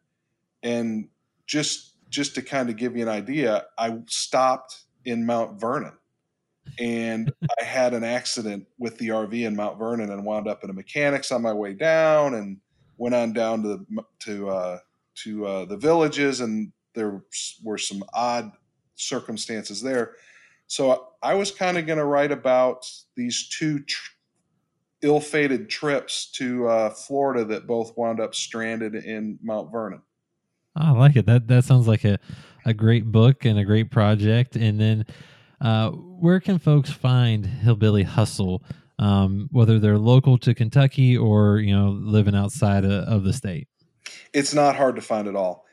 and 0.62 1.08
just 1.46 1.94
just 2.08 2.34
to 2.34 2.42
kind 2.42 2.70
of 2.70 2.76
give 2.76 2.96
you 2.96 3.02
an 3.02 3.08
idea, 3.08 3.66
I 3.78 3.98
stopped 4.06 4.82
in 5.04 5.26
Mount 5.26 5.60
Vernon 5.60 5.92
and 6.78 7.32
I 7.60 7.64
had 7.64 7.94
an 7.94 8.04
accident 8.04 8.66
with 8.78 8.98
the 8.98 9.08
RV 9.08 9.46
in 9.46 9.56
Mount 9.56 9.78
Vernon 9.78 10.10
and 10.10 10.24
wound 10.24 10.48
up 10.48 10.64
in 10.64 10.70
a 10.70 10.72
mechanics 10.72 11.30
on 11.30 11.42
my 11.42 11.52
way 11.52 11.74
down 11.74 12.34
and 12.34 12.58
went 12.96 13.14
on 13.14 13.32
down 13.32 13.62
to 13.62 13.86
to 14.20 14.48
uh, 14.48 14.78
to 15.16 15.46
uh, 15.46 15.64
the 15.64 15.76
villages, 15.76 16.40
and 16.40 16.72
there 16.94 17.22
were 17.62 17.78
some 17.78 18.02
odd 18.12 18.52
circumstances 18.96 19.82
there. 19.82 20.12
So 20.66 21.08
I 21.22 21.34
was 21.34 21.50
kind 21.50 21.76
of 21.76 21.86
going 21.86 21.98
to 21.98 22.04
write 22.04 22.32
about 22.32 22.86
these 23.16 23.48
two 23.48 23.80
tr- 23.80 24.10
ill-fated 25.02 25.68
trips 25.68 26.30
to 26.32 26.66
uh, 26.66 26.90
Florida 26.90 27.44
that 27.44 27.66
both 27.66 27.96
wound 27.96 28.20
up 28.20 28.34
stranded 28.34 28.94
in 28.94 29.38
Mount 29.42 29.70
Vernon. 29.70 30.02
I 30.76 30.90
like 30.90 31.14
it. 31.16 31.26
That 31.26 31.46
that 31.48 31.64
sounds 31.64 31.86
like 31.86 32.04
a, 32.04 32.18
a 32.64 32.74
great 32.74 33.04
book 33.04 33.44
and 33.44 33.58
a 33.58 33.64
great 33.64 33.90
project. 33.90 34.56
And 34.56 34.80
then, 34.80 35.06
uh, 35.60 35.90
where 35.90 36.40
can 36.40 36.58
folks 36.58 36.90
find 36.90 37.46
Hillbilly 37.46 38.02
Hustle? 38.02 38.64
Um, 38.98 39.48
whether 39.50 39.78
they're 39.78 39.98
local 39.98 40.38
to 40.38 40.54
Kentucky 40.54 41.16
or 41.16 41.58
you 41.58 41.76
know 41.76 41.90
living 41.90 42.34
outside 42.34 42.84
of, 42.84 42.90
of 42.90 43.24
the 43.24 43.32
state. 43.32 43.68
It's 44.32 44.54
not 44.54 44.76
hard 44.76 44.96
to 44.96 45.02
find 45.02 45.28
at 45.28 45.36
all. 45.36 45.63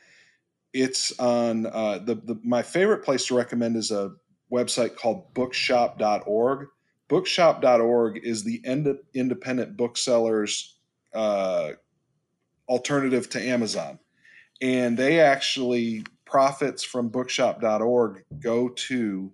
It's 0.72 1.18
on 1.18 1.66
uh, 1.66 1.98
the, 1.98 2.14
the 2.14 2.40
my 2.42 2.62
favorite 2.62 3.04
place 3.04 3.26
to 3.26 3.36
recommend 3.36 3.76
is 3.76 3.90
a 3.90 4.12
website 4.50 4.96
called 4.96 5.32
bookshop.org. 5.34 6.68
Bookshop.org 7.08 8.20
is 8.22 8.44
the 8.44 8.62
end, 8.64 8.88
independent 9.14 9.76
booksellers 9.76 10.78
uh, 11.14 11.72
alternative 12.68 13.28
to 13.30 13.42
Amazon. 13.42 13.98
And 14.62 14.96
they 14.96 15.20
actually, 15.20 16.04
profits 16.24 16.82
from 16.82 17.08
bookshop.org 17.08 18.24
go 18.40 18.68
to 18.70 19.32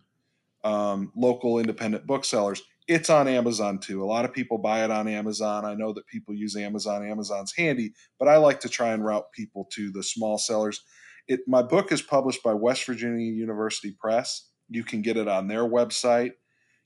um, 0.65 1.13
local 1.15 1.61
independent 1.61 2.07
booksellers 2.07 2.63
it's 2.89 3.11
on 3.11 3.29
Amazon 3.29 3.79
too. 3.79 4.03
A 4.03 4.07
lot 4.07 4.25
of 4.25 4.33
people 4.33 4.57
buy 4.57 4.83
it 4.83 4.91
on 4.91 5.07
Amazon. 5.07 5.67
I 5.67 5.75
know 5.75 5.93
that 5.93 6.07
people 6.07 6.35
use 6.35 6.57
Amazon. 6.57 7.07
Amazon's 7.07 7.55
handy, 7.55 7.93
but 8.19 8.29
I 8.29 8.39
like 8.39 8.61
to 8.61 8.69
try 8.69 8.89
and 8.89 9.05
route 9.05 9.31
people 9.33 9.69
to 9.73 9.93
the 9.93 10.03
small 10.03 10.39
sellers. 10.39 10.83
It, 11.29 11.41
my 11.47 11.63
book 11.63 11.93
is 11.93 12.03
published 12.03 12.43
by 12.43 12.55
West 12.55 12.85
Virginia 12.87 13.33
University 13.33 13.93
Press. 13.93 14.49
You 14.69 14.83
can 14.83 15.03
get 15.03 15.17
it 15.17 15.29
on 15.29 15.47
their 15.47 15.65
website. 15.65 16.33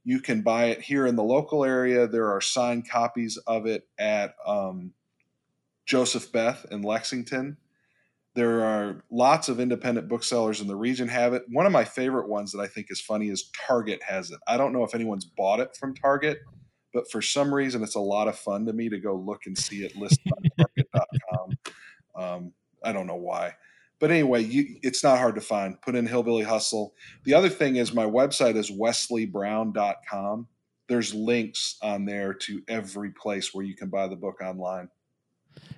You 0.04 0.20
can 0.20 0.42
buy 0.42 0.66
it 0.66 0.80
here 0.80 1.06
in 1.06 1.14
the 1.14 1.22
local 1.22 1.64
area. 1.64 2.08
There 2.08 2.28
are 2.28 2.40
signed 2.40 2.88
copies 2.88 3.36
of 3.46 3.66
it 3.66 3.86
at 3.98 4.34
um, 4.44 4.92
Joseph 5.86 6.32
Beth 6.32 6.66
in 6.70 6.82
Lexington. 6.82 7.56
There 8.34 8.64
are 8.64 9.04
lots 9.10 9.48
of 9.48 9.60
independent 9.60 10.08
booksellers 10.08 10.60
in 10.60 10.66
the 10.66 10.74
region 10.74 11.06
have 11.08 11.34
it. 11.34 11.44
One 11.50 11.66
of 11.66 11.72
my 11.72 11.84
favorite 11.84 12.28
ones 12.28 12.50
that 12.52 12.60
I 12.60 12.66
think 12.66 12.86
is 12.90 13.00
funny 13.00 13.28
is 13.28 13.50
Target 13.66 14.02
has 14.02 14.30
it. 14.30 14.40
I 14.48 14.56
don't 14.56 14.72
know 14.72 14.84
if 14.84 14.94
anyone's 14.94 15.26
bought 15.26 15.60
it 15.60 15.76
from 15.76 15.94
Target, 15.94 16.38
but 16.94 17.10
for 17.10 17.20
some 17.20 17.54
reason 17.54 17.82
it's 17.82 17.94
a 17.94 18.00
lot 18.00 18.28
of 18.28 18.38
fun 18.38 18.64
to 18.66 18.72
me 18.72 18.88
to 18.88 18.98
go 18.98 19.14
look 19.14 19.46
and 19.46 19.56
see 19.56 19.84
it 19.84 19.96
listed 19.96 20.32
on 20.32 20.44
target.com. 20.58 21.58
Um, 22.16 22.52
I 22.82 22.92
don't 22.92 23.06
know 23.06 23.16
why. 23.16 23.54
But 24.02 24.10
anyway, 24.10 24.42
you, 24.42 24.80
it's 24.82 25.04
not 25.04 25.18
hard 25.18 25.36
to 25.36 25.40
find. 25.40 25.80
Put 25.80 25.94
in 25.94 26.08
Hillbilly 26.08 26.42
Hustle. 26.42 26.92
The 27.22 27.34
other 27.34 27.48
thing 27.48 27.76
is 27.76 27.94
my 27.94 28.04
website 28.04 28.56
is 28.56 28.68
wesleybrown.com. 28.68 30.48
There's 30.88 31.14
links 31.14 31.78
on 31.82 32.04
there 32.04 32.34
to 32.34 32.62
every 32.66 33.12
place 33.12 33.54
where 33.54 33.64
you 33.64 33.76
can 33.76 33.90
buy 33.90 34.08
the 34.08 34.16
book 34.16 34.40
online. 34.42 34.88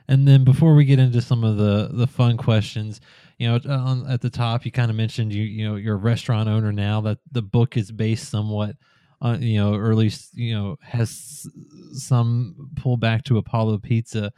And 0.09 0.27
then 0.27 0.43
before 0.43 0.75
we 0.75 0.87
get 0.87 0.99
into 0.99 1.21
some 1.21 1.45
of 1.45 1.59
the 1.59 1.91
the 1.93 2.07
fun 2.07 2.39
questions, 2.39 3.03
you 3.37 3.47
know, 3.47 3.61
on, 3.69 4.11
at 4.11 4.23
the 4.23 4.31
top 4.31 4.65
you 4.65 4.73
kind 4.73 4.91
of 4.91 4.97
mentioned 4.97 5.35
you 5.35 5.43
you 5.43 5.69
know 5.69 5.77
you're 5.77 5.97
a 5.97 5.99
restaurant 5.99 6.49
owner 6.49 6.73
now. 6.73 7.03
That 7.03 7.19
the 7.31 7.43
book 7.43 7.77
is 7.77 7.93
based 7.93 8.31
somewhat 8.31 8.77
on 9.21 9.43
you 9.43 9.61
know, 9.61 9.75
or 9.75 9.91
at 9.91 9.99
least 9.99 10.35
you 10.35 10.55
know 10.55 10.77
has 10.81 11.47
some 11.93 12.71
pull 12.77 12.97
back 12.97 13.25
to 13.25 13.37
Apollo 13.37 13.81
Pizza, 13.81 14.33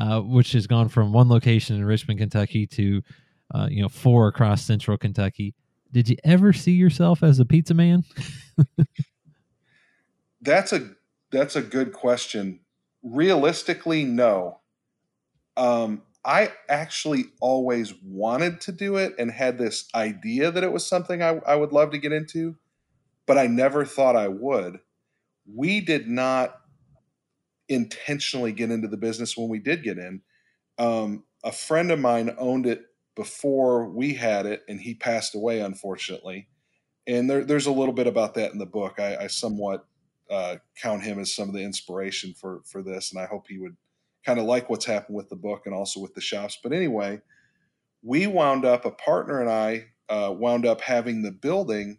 uh, 0.00 0.20
which 0.20 0.52
has 0.52 0.66
gone 0.66 0.88
from 0.88 1.12
one 1.12 1.28
location 1.28 1.76
in 1.76 1.84
Richmond, 1.84 2.18
Kentucky, 2.18 2.66
to 2.68 3.02
uh, 3.54 3.68
you 3.70 3.82
know 3.82 3.88
four 3.88 4.28
across 4.28 4.64
Central 4.64 4.96
Kentucky. 4.96 5.54
Did 5.92 6.08
you 6.08 6.16
ever 6.24 6.52
see 6.52 6.72
yourself 6.72 7.22
as 7.22 7.38
a 7.38 7.44
pizza 7.44 7.74
man? 7.74 8.04
that's 10.40 10.72
a 10.72 10.90
that's 11.30 11.56
a 11.56 11.62
good 11.62 11.92
question. 11.92 12.60
Realistically, 13.02 14.04
no. 14.04 14.60
Um, 15.56 16.02
I 16.24 16.52
actually 16.68 17.26
always 17.40 17.94
wanted 18.02 18.60
to 18.62 18.72
do 18.72 18.96
it 18.96 19.14
and 19.18 19.30
had 19.30 19.58
this 19.58 19.88
idea 19.94 20.50
that 20.50 20.64
it 20.64 20.72
was 20.72 20.86
something 20.86 21.22
I, 21.22 21.40
I 21.46 21.56
would 21.56 21.72
love 21.72 21.90
to 21.92 21.98
get 21.98 22.12
into, 22.12 22.56
but 23.26 23.38
I 23.38 23.46
never 23.46 23.84
thought 23.84 24.16
I 24.16 24.28
would. 24.28 24.80
We 25.52 25.80
did 25.80 26.08
not 26.08 26.59
intentionally 27.70 28.52
get 28.52 28.70
into 28.70 28.88
the 28.88 28.96
business 28.96 29.36
when 29.36 29.48
we 29.48 29.60
did 29.60 29.82
get 29.82 29.96
in. 29.96 30.20
Um, 30.78 31.24
a 31.42 31.52
friend 31.52 31.90
of 31.90 31.98
mine 31.98 32.34
owned 32.38 32.66
it 32.66 32.82
before 33.16 33.88
we 33.88 34.14
had 34.14 34.44
it, 34.44 34.62
and 34.68 34.80
he 34.80 34.94
passed 34.94 35.34
away, 35.34 35.60
unfortunately. 35.60 36.48
And 37.06 37.30
there, 37.30 37.44
there's 37.44 37.66
a 37.66 37.72
little 37.72 37.94
bit 37.94 38.06
about 38.06 38.34
that 38.34 38.52
in 38.52 38.58
the 38.58 38.66
book. 38.66 38.98
I, 38.98 39.16
I 39.16 39.26
somewhat 39.28 39.86
uh, 40.30 40.56
count 40.80 41.02
him 41.02 41.18
as 41.18 41.34
some 41.34 41.48
of 41.48 41.54
the 41.54 41.62
inspiration 41.62 42.34
for 42.34 42.60
for 42.64 42.82
this, 42.82 43.12
and 43.12 43.20
I 43.20 43.26
hope 43.26 43.46
he 43.48 43.58
would 43.58 43.76
kind 44.24 44.38
of 44.38 44.44
like 44.44 44.68
what's 44.68 44.84
happened 44.84 45.16
with 45.16 45.28
the 45.28 45.36
book 45.36 45.62
and 45.64 45.74
also 45.74 46.00
with 46.00 46.14
the 46.14 46.20
shops. 46.20 46.58
But 46.62 46.72
anyway, 46.72 47.20
we 48.02 48.26
wound 48.26 48.64
up, 48.64 48.84
a 48.84 48.90
partner 48.90 49.40
and 49.40 49.50
I 49.50 49.86
uh, 50.08 50.32
wound 50.32 50.66
up 50.66 50.80
having 50.80 51.22
the 51.22 51.32
building, 51.32 51.98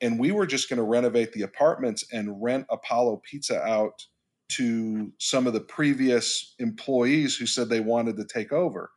and 0.00 0.18
we 0.18 0.32
were 0.32 0.46
just 0.46 0.68
going 0.68 0.78
to 0.78 0.82
renovate 0.82 1.32
the 1.32 1.42
apartments 1.42 2.04
and 2.12 2.42
rent 2.42 2.66
Apollo 2.70 3.22
Pizza 3.24 3.62
out 3.62 4.06
to 4.48 5.12
some 5.18 5.46
of 5.46 5.52
the 5.52 5.60
previous 5.60 6.54
employees 6.58 7.36
who 7.36 7.46
said 7.46 7.68
they 7.68 7.80
wanted 7.80 8.16
to 8.16 8.24
take 8.24 8.52
over. 8.52 8.90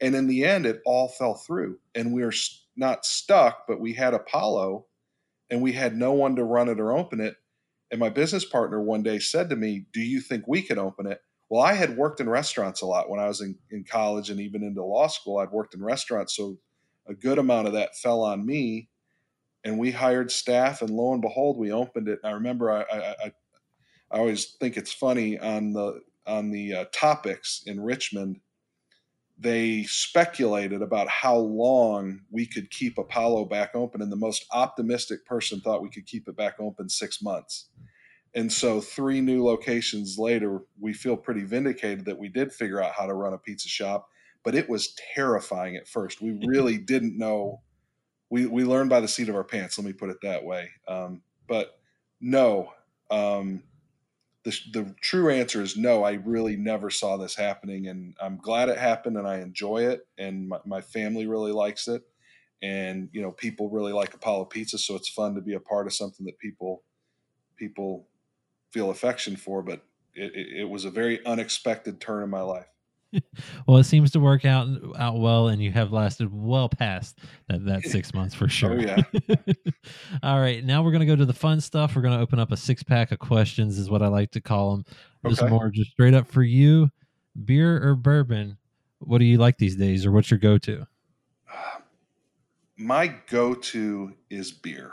And 0.00 0.14
in 0.14 0.26
the 0.26 0.44
end, 0.44 0.66
it 0.66 0.80
all 0.84 1.08
fell 1.08 1.34
through, 1.34 1.78
and 1.94 2.12
we 2.12 2.22
are 2.22 2.32
not 2.76 3.06
stuck, 3.06 3.66
but 3.66 3.80
we 3.80 3.94
had 3.94 4.14
Apollo, 4.14 4.86
and 5.50 5.62
we 5.62 5.72
had 5.72 5.96
no 5.96 6.12
one 6.12 6.36
to 6.36 6.44
run 6.44 6.68
it 6.68 6.80
or 6.80 6.92
open 6.92 7.20
it. 7.20 7.36
And 7.90 8.00
my 8.00 8.08
business 8.08 8.44
partner 8.44 8.80
one 8.80 9.02
day 9.02 9.18
said 9.18 9.48
to 9.50 9.56
me, 9.56 9.86
Do 9.92 10.00
you 10.00 10.20
think 10.20 10.44
we 10.46 10.60
can 10.60 10.78
open 10.78 11.06
it? 11.06 11.20
Well, 11.48 11.62
I 11.62 11.74
had 11.74 11.96
worked 11.96 12.20
in 12.20 12.28
restaurants 12.28 12.82
a 12.82 12.86
lot 12.86 13.08
when 13.08 13.20
I 13.20 13.28
was 13.28 13.40
in, 13.40 13.56
in 13.70 13.84
college 13.84 14.30
and 14.30 14.40
even 14.40 14.64
into 14.64 14.82
law 14.82 15.06
school. 15.06 15.38
I'd 15.38 15.52
worked 15.52 15.74
in 15.74 15.82
restaurants. 15.82 16.34
So 16.34 16.58
a 17.06 17.14
good 17.14 17.38
amount 17.38 17.68
of 17.68 17.74
that 17.74 17.96
fell 17.96 18.22
on 18.22 18.44
me. 18.44 18.88
And 19.64 19.78
we 19.78 19.90
hired 19.90 20.30
staff, 20.30 20.80
and 20.82 20.90
lo 20.90 21.12
and 21.12 21.22
behold, 21.22 21.58
we 21.58 21.72
opened 21.72 22.08
it. 22.08 22.20
And 22.22 22.30
I 22.30 22.34
remember 22.34 22.70
I, 22.70 22.82
I, 22.82 23.14
I, 23.24 23.32
I 24.10 24.18
always 24.18 24.56
think 24.60 24.76
it's 24.76 24.92
funny 24.92 25.38
on 25.38 25.72
the 25.72 26.00
on 26.26 26.50
the 26.50 26.74
uh, 26.74 26.84
Topix 26.86 27.66
in 27.66 27.80
Richmond. 27.80 28.40
they 29.38 29.82
speculated 29.82 30.80
about 30.80 31.08
how 31.08 31.36
long 31.36 32.20
we 32.30 32.46
could 32.46 32.70
keep 32.70 32.96
Apollo 32.96 33.44
back 33.44 33.74
open, 33.74 34.00
and 34.00 34.10
the 34.10 34.16
most 34.16 34.46
optimistic 34.50 35.26
person 35.26 35.60
thought 35.60 35.82
we 35.82 35.90
could 35.90 36.06
keep 36.06 36.26
it 36.26 36.36
back 36.36 36.54
open 36.58 36.88
six 36.88 37.22
months. 37.22 37.68
And 38.34 38.52
so, 38.52 38.80
three 38.80 39.20
new 39.20 39.44
locations 39.44 40.18
later, 40.18 40.62
we 40.80 40.92
feel 40.92 41.16
pretty 41.16 41.42
vindicated 41.42 42.04
that 42.06 42.18
we 42.18 42.28
did 42.28 42.52
figure 42.52 42.82
out 42.82 42.92
how 42.92 43.06
to 43.06 43.14
run 43.14 43.34
a 43.34 43.38
pizza 43.38 43.68
shop, 43.68 44.08
but 44.42 44.54
it 44.54 44.68
was 44.68 44.94
terrifying 45.14 45.76
at 45.76 45.88
first. 45.88 46.20
We 46.20 46.38
really 46.46 46.78
didn't 46.78 47.18
know. 47.18 47.62
We, 48.30 48.46
we 48.46 48.64
learned 48.64 48.90
by 48.90 49.00
the 49.00 49.08
seat 49.08 49.28
of 49.28 49.36
our 49.36 49.44
pants, 49.44 49.78
let 49.78 49.86
me 49.86 49.92
put 49.92 50.10
it 50.10 50.18
that 50.22 50.44
way. 50.44 50.70
Um, 50.88 51.22
but 51.46 51.78
no, 52.20 52.72
um, 53.10 53.62
the, 54.46 54.56
the 54.72 54.94
true 55.00 55.28
answer 55.28 55.60
is 55.60 55.76
no. 55.76 56.04
I 56.04 56.12
really 56.12 56.56
never 56.56 56.88
saw 56.88 57.16
this 57.16 57.34
happening, 57.34 57.88
and 57.88 58.14
I'm 58.22 58.36
glad 58.36 58.68
it 58.68 58.78
happened, 58.78 59.16
and 59.16 59.26
I 59.26 59.40
enjoy 59.40 59.88
it, 59.88 60.06
and 60.18 60.48
my, 60.48 60.60
my 60.64 60.80
family 60.80 61.26
really 61.26 61.50
likes 61.50 61.88
it, 61.88 62.02
and 62.62 63.08
you 63.12 63.22
know 63.22 63.32
people 63.32 63.68
really 63.68 63.92
like 63.92 64.14
Apollo 64.14 64.44
Pizza, 64.44 64.78
so 64.78 64.94
it's 64.94 65.08
fun 65.08 65.34
to 65.34 65.40
be 65.40 65.54
a 65.54 65.60
part 65.60 65.88
of 65.88 65.94
something 65.94 66.24
that 66.26 66.38
people 66.38 66.84
people 67.56 68.06
feel 68.70 68.90
affection 68.90 69.34
for. 69.34 69.62
But 69.62 69.82
it, 70.14 70.32
it, 70.36 70.60
it 70.60 70.68
was 70.70 70.84
a 70.84 70.90
very 70.90 71.26
unexpected 71.26 72.00
turn 72.00 72.22
in 72.22 72.30
my 72.30 72.42
life. 72.42 72.68
well, 73.66 73.78
it 73.78 73.84
seems 73.84 74.10
to 74.12 74.20
work 74.20 74.44
out 74.44 74.68
out 74.98 75.18
well, 75.18 75.48
and 75.48 75.62
you 75.62 75.70
have 75.72 75.92
lasted 75.92 76.28
well 76.32 76.68
past 76.68 77.18
that, 77.48 77.64
that 77.64 77.82
six 77.84 78.14
months 78.14 78.34
for 78.34 78.48
sure. 78.48 78.72
Oh 78.72 78.80
yeah. 78.80 79.02
All 80.22 80.40
right, 80.40 80.64
now 80.64 80.82
we're 80.82 80.92
gonna 80.92 81.06
go 81.06 81.16
to 81.16 81.24
the 81.24 81.32
fun 81.32 81.60
stuff. 81.60 81.96
We're 81.96 82.02
gonna 82.02 82.20
open 82.20 82.38
up 82.38 82.52
a 82.52 82.56
six 82.56 82.82
pack 82.82 83.12
of 83.12 83.18
questions, 83.18 83.78
is 83.78 83.90
what 83.90 84.02
I 84.02 84.08
like 84.08 84.30
to 84.32 84.40
call 84.40 84.72
them. 84.72 84.84
Okay. 85.24 85.48
more 85.48 85.70
just 85.70 85.90
straight 85.90 86.14
up 86.14 86.28
for 86.28 86.42
you, 86.42 86.90
beer 87.44 87.82
or 87.86 87.94
bourbon. 87.94 88.58
What 89.00 89.18
do 89.18 89.24
you 89.24 89.38
like 89.38 89.58
these 89.58 89.76
days, 89.76 90.06
or 90.06 90.12
what's 90.12 90.30
your 90.30 90.38
go 90.38 90.58
to? 90.58 90.86
My 92.76 93.14
go 93.28 93.54
to 93.54 94.12
is 94.30 94.52
beer. 94.52 94.92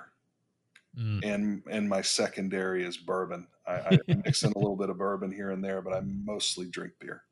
Mm. 0.97 1.25
and 1.25 1.63
and 1.71 1.89
my 1.89 2.01
secondary 2.01 2.85
is 2.85 2.97
bourbon. 2.97 3.47
I, 3.65 3.73
I 3.73 3.99
mix 4.07 4.43
in 4.43 4.51
a 4.51 4.57
little 4.59 4.75
bit 4.75 4.91
of 4.91 4.99
bourbon 4.99 5.31
here 5.31 5.49
and 5.49 5.63
there, 5.63 5.81
but 5.81 5.93
I 5.93 6.01
mostly 6.01 6.67
drink 6.67 6.93
beer. 6.99 7.23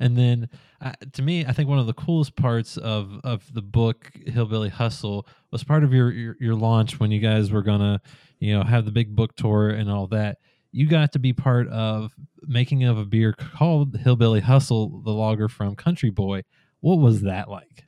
And 0.00 0.16
then, 0.16 0.48
uh, 0.80 0.92
to 1.12 1.22
me, 1.22 1.44
I 1.44 1.52
think 1.52 1.68
one 1.68 1.78
of 1.78 1.86
the 1.86 1.92
coolest 1.92 2.34
parts 2.34 2.76
of 2.78 3.20
of 3.22 3.52
the 3.52 3.62
book 3.62 4.10
Hillbilly 4.26 4.70
Hustle 4.70 5.28
was 5.50 5.62
part 5.62 5.84
of 5.84 5.92
your, 5.92 6.10
your 6.10 6.36
your, 6.40 6.54
launch 6.54 6.98
when 6.98 7.10
you 7.10 7.20
guys 7.20 7.52
were 7.52 7.62
gonna, 7.62 8.00
you 8.38 8.56
know, 8.56 8.64
have 8.64 8.86
the 8.86 8.90
big 8.90 9.14
book 9.14 9.36
tour 9.36 9.68
and 9.68 9.90
all 9.90 10.06
that. 10.08 10.38
You 10.72 10.88
got 10.88 11.12
to 11.12 11.18
be 11.18 11.32
part 11.32 11.68
of 11.68 12.12
making 12.42 12.84
of 12.84 12.96
a 12.96 13.04
beer 13.04 13.34
called 13.34 13.96
Hillbilly 13.96 14.40
Hustle, 14.40 15.02
the 15.02 15.12
lager 15.12 15.48
from 15.48 15.76
Country 15.76 16.10
Boy. 16.10 16.42
What 16.80 16.96
was 16.96 17.22
that 17.22 17.50
like? 17.50 17.84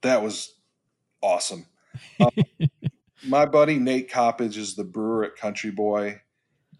That 0.00 0.22
was 0.22 0.54
awesome. 1.20 1.66
Um, 2.18 2.30
my 3.26 3.44
buddy 3.44 3.78
Nate 3.78 4.10
Coppage 4.10 4.56
is 4.56 4.76
the 4.76 4.84
brewer 4.84 5.24
at 5.24 5.36
Country 5.36 5.70
Boy 5.70 6.20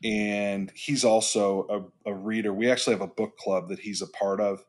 and 0.02 0.70
he's 0.74 1.04
also 1.04 1.90
a, 2.06 2.10
a, 2.10 2.14
reader. 2.14 2.54
We 2.54 2.70
actually 2.70 2.94
have 2.94 3.02
a 3.02 3.06
book 3.06 3.36
club 3.36 3.68
that 3.68 3.78
he's 3.78 4.00
a 4.00 4.06
part 4.06 4.40
of 4.40 4.64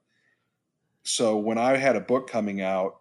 so 1.03 1.37
when 1.37 1.57
I 1.57 1.77
had 1.77 1.95
a 1.95 2.01
book 2.01 2.29
coming 2.29 2.61
out, 2.61 2.97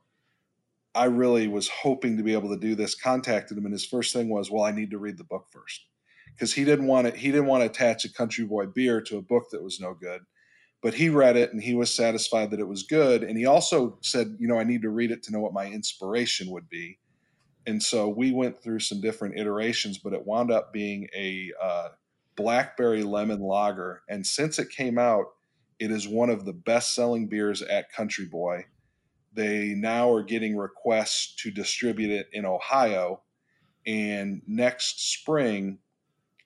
I 0.95 1.05
really 1.05 1.49
was 1.49 1.69
hoping 1.69 2.17
to 2.17 2.23
be 2.23 2.33
able 2.33 2.51
to 2.51 2.57
do 2.59 2.75
this. 2.75 2.95
Contacted 2.95 3.57
him, 3.59 3.65
and 3.67 3.73
his 3.73 3.87
first 3.87 4.13
thing 4.13 4.29
was, 4.29 4.51
"Well, 4.51 4.65
I 4.65 4.73
need 4.73 4.91
to 4.91 4.99
read 4.99 5.19
the 5.19 5.25
book 5.25 5.47
first. 5.51 5.87
because 6.35 6.55
he 6.55 6.65
didn't 6.65 6.87
want 6.87 7.07
to. 7.09 7.17
He 7.17 7.31
didn't 7.31 7.47
want 7.47 7.63
to 7.63 7.67
attach 7.71 8.05
a 8.05 8.13
Country 8.13 8.45
Boy 8.45 8.67
beer 8.67 9.01
to 9.03 9.19
a 9.19 9.23
book 9.23 9.51
that 9.51 9.63
was 9.63 9.81
no 9.81 9.95
good. 9.95 10.23
But 10.83 10.95
he 10.95 11.09
read 11.11 11.37
it, 11.37 11.53
and 11.53 11.63
he 11.63 11.75
was 11.75 11.95
satisfied 11.95 12.51
that 12.51 12.61
it 12.61 12.69
was 12.69 12.85
good. 12.85 13.23
And 13.25 13.37
he 13.39 13.47
also 13.47 13.99
said, 14.03 14.37
"You 14.41 14.49
know, 14.49 14.59
I 14.59 14.65
need 14.65 14.83
to 14.83 14.91
read 14.91 15.11
it 15.11 15.23
to 15.25 15.33
know 15.33 15.41
what 15.41 15.53
my 15.53 15.67
inspiration 15.67 16.51
would 16.51 16.69
be." 16.69 16.99
And 17.67 17.83
so 17.83 18.09
we 18.09 18.33
went 18.33 18.63
through 18.63 18.81
some 18.81 19.01
different 19.01 19.39
iterations, 19.39 19.99
but 19.99 20.13
it 20.15 20.27
wound 20.27 20.51
up 20.51 20.73
being 20.73 21.09
a 21.15 21.53
uh, 21.63 21.89
blackberry 22.37 23.03
lemon 23.03 23.41
lager. 23.41 24.03
And 24.09 24.27
since 24.27 24.59
it 24.59 24.71
came 24.71 24.99
out, 24.99 25.27
it 25.81 25.91
is 25.91 26.07
one 26.07 26.29
of 26.29 26.45
the 26.45 26.53
best 26.53 26.95
selling 26.95 27.27
beers 27.27 27.63
at 27.63 27.91
Country 27.91 28.27
Boy. 28.27 28.67
They 29.33 29.75
now 29.75 30.13
are 30.13 30.23
getting 30.23 30.57
requests 30.57 31.35
to 31.37 31.51
distribute 31.51 32.11
it 32.11 32.29
in 32.33 32.45
Ohio. 32.45 33.23
And 33.87 34.43
next 34.47 35.13
spring, 35.13 35.79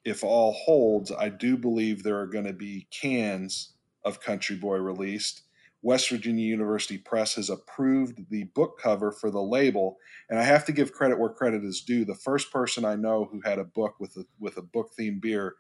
if 0.04 0.22
all 0.22 0.52
holds, 0.52 1.10
I 1.10 1.30
do 1.30 1.56
believe 1.56 2.02
there 2.02 2.20
are 2.20 2.28
going 2.28 2.44
to 2.44 2.52
be 2.52 2.86
cans 2.92 3.72
of 4.04 4.20
Country 4.20 4.54
Boy 4.54 4.76
released. 4.76 5.42
West 5.82 6.08
Virginia 6.10 6.46
University 6.46 6.96
Press 6.96 7.34
has 7.34 7.50
approved 7.50 8.30
the 8.30 8.44
book 8.44 8.78
cover 8.80 9.10
for 9.10 9.30
the 9.30 9.42
label, 9.42 9.98
and 10.30 10.38
I 10.38 10.44
have 10.44 10.64
to 10.66 10.72
give 10.72 10.92
credit 10.92 11.18
where 11.18 11.28
credit 11.28 11.64
is 11.64 11.82
due. 11.82 12.04
The 12.04 12.14
first 12.14 12.52
person 12.52 12.84
I 12.84 12.94
know 12.94 13.28
who 13.30 13.40
had 13.44 13.58
a 13.58 13.64
book 13.64 13.96
with 13.98 14.16
a 14.16 14.24
with 14.38 14.56
a 14.56 14.62
book 14.62 14.92
themed 14.98 15.20
beer 15.20 15.56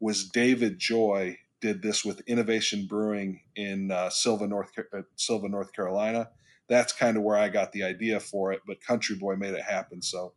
was 0.00 0.28
David 0.28 0.78
Joy 0.78 1.38
did 1.60 1.82
this 1.82 2.04
with 2.04 2.20
Innovation 2.26 2.86
Brewing 2.86 3.40
in 3.56 3.90
uh, 3.90 4.10
Sylva, 4.10 4.46
North 4.46 4.70
uh, 4.78 5.02
Sylva, 5.16 5.48
North 5.48 5.72
Carolina. 5.72 6.28
That's 6.68 6.92
kind 6.92 7.16
of 7.16 7.22
where 7.22 7.36
I 7.36 7.48
got 7.48 7.72
the 7.72 7.82
idea 7.82 8.20
for 8.20 8.52
it, 8.52 8.60
but 8.66 8.80
Country 8.80 9.16
Boy 9.16 9.36
made 9.36 9.54
it 9.54 9.62
happen. 9.62 10.02
So 10.02 10.34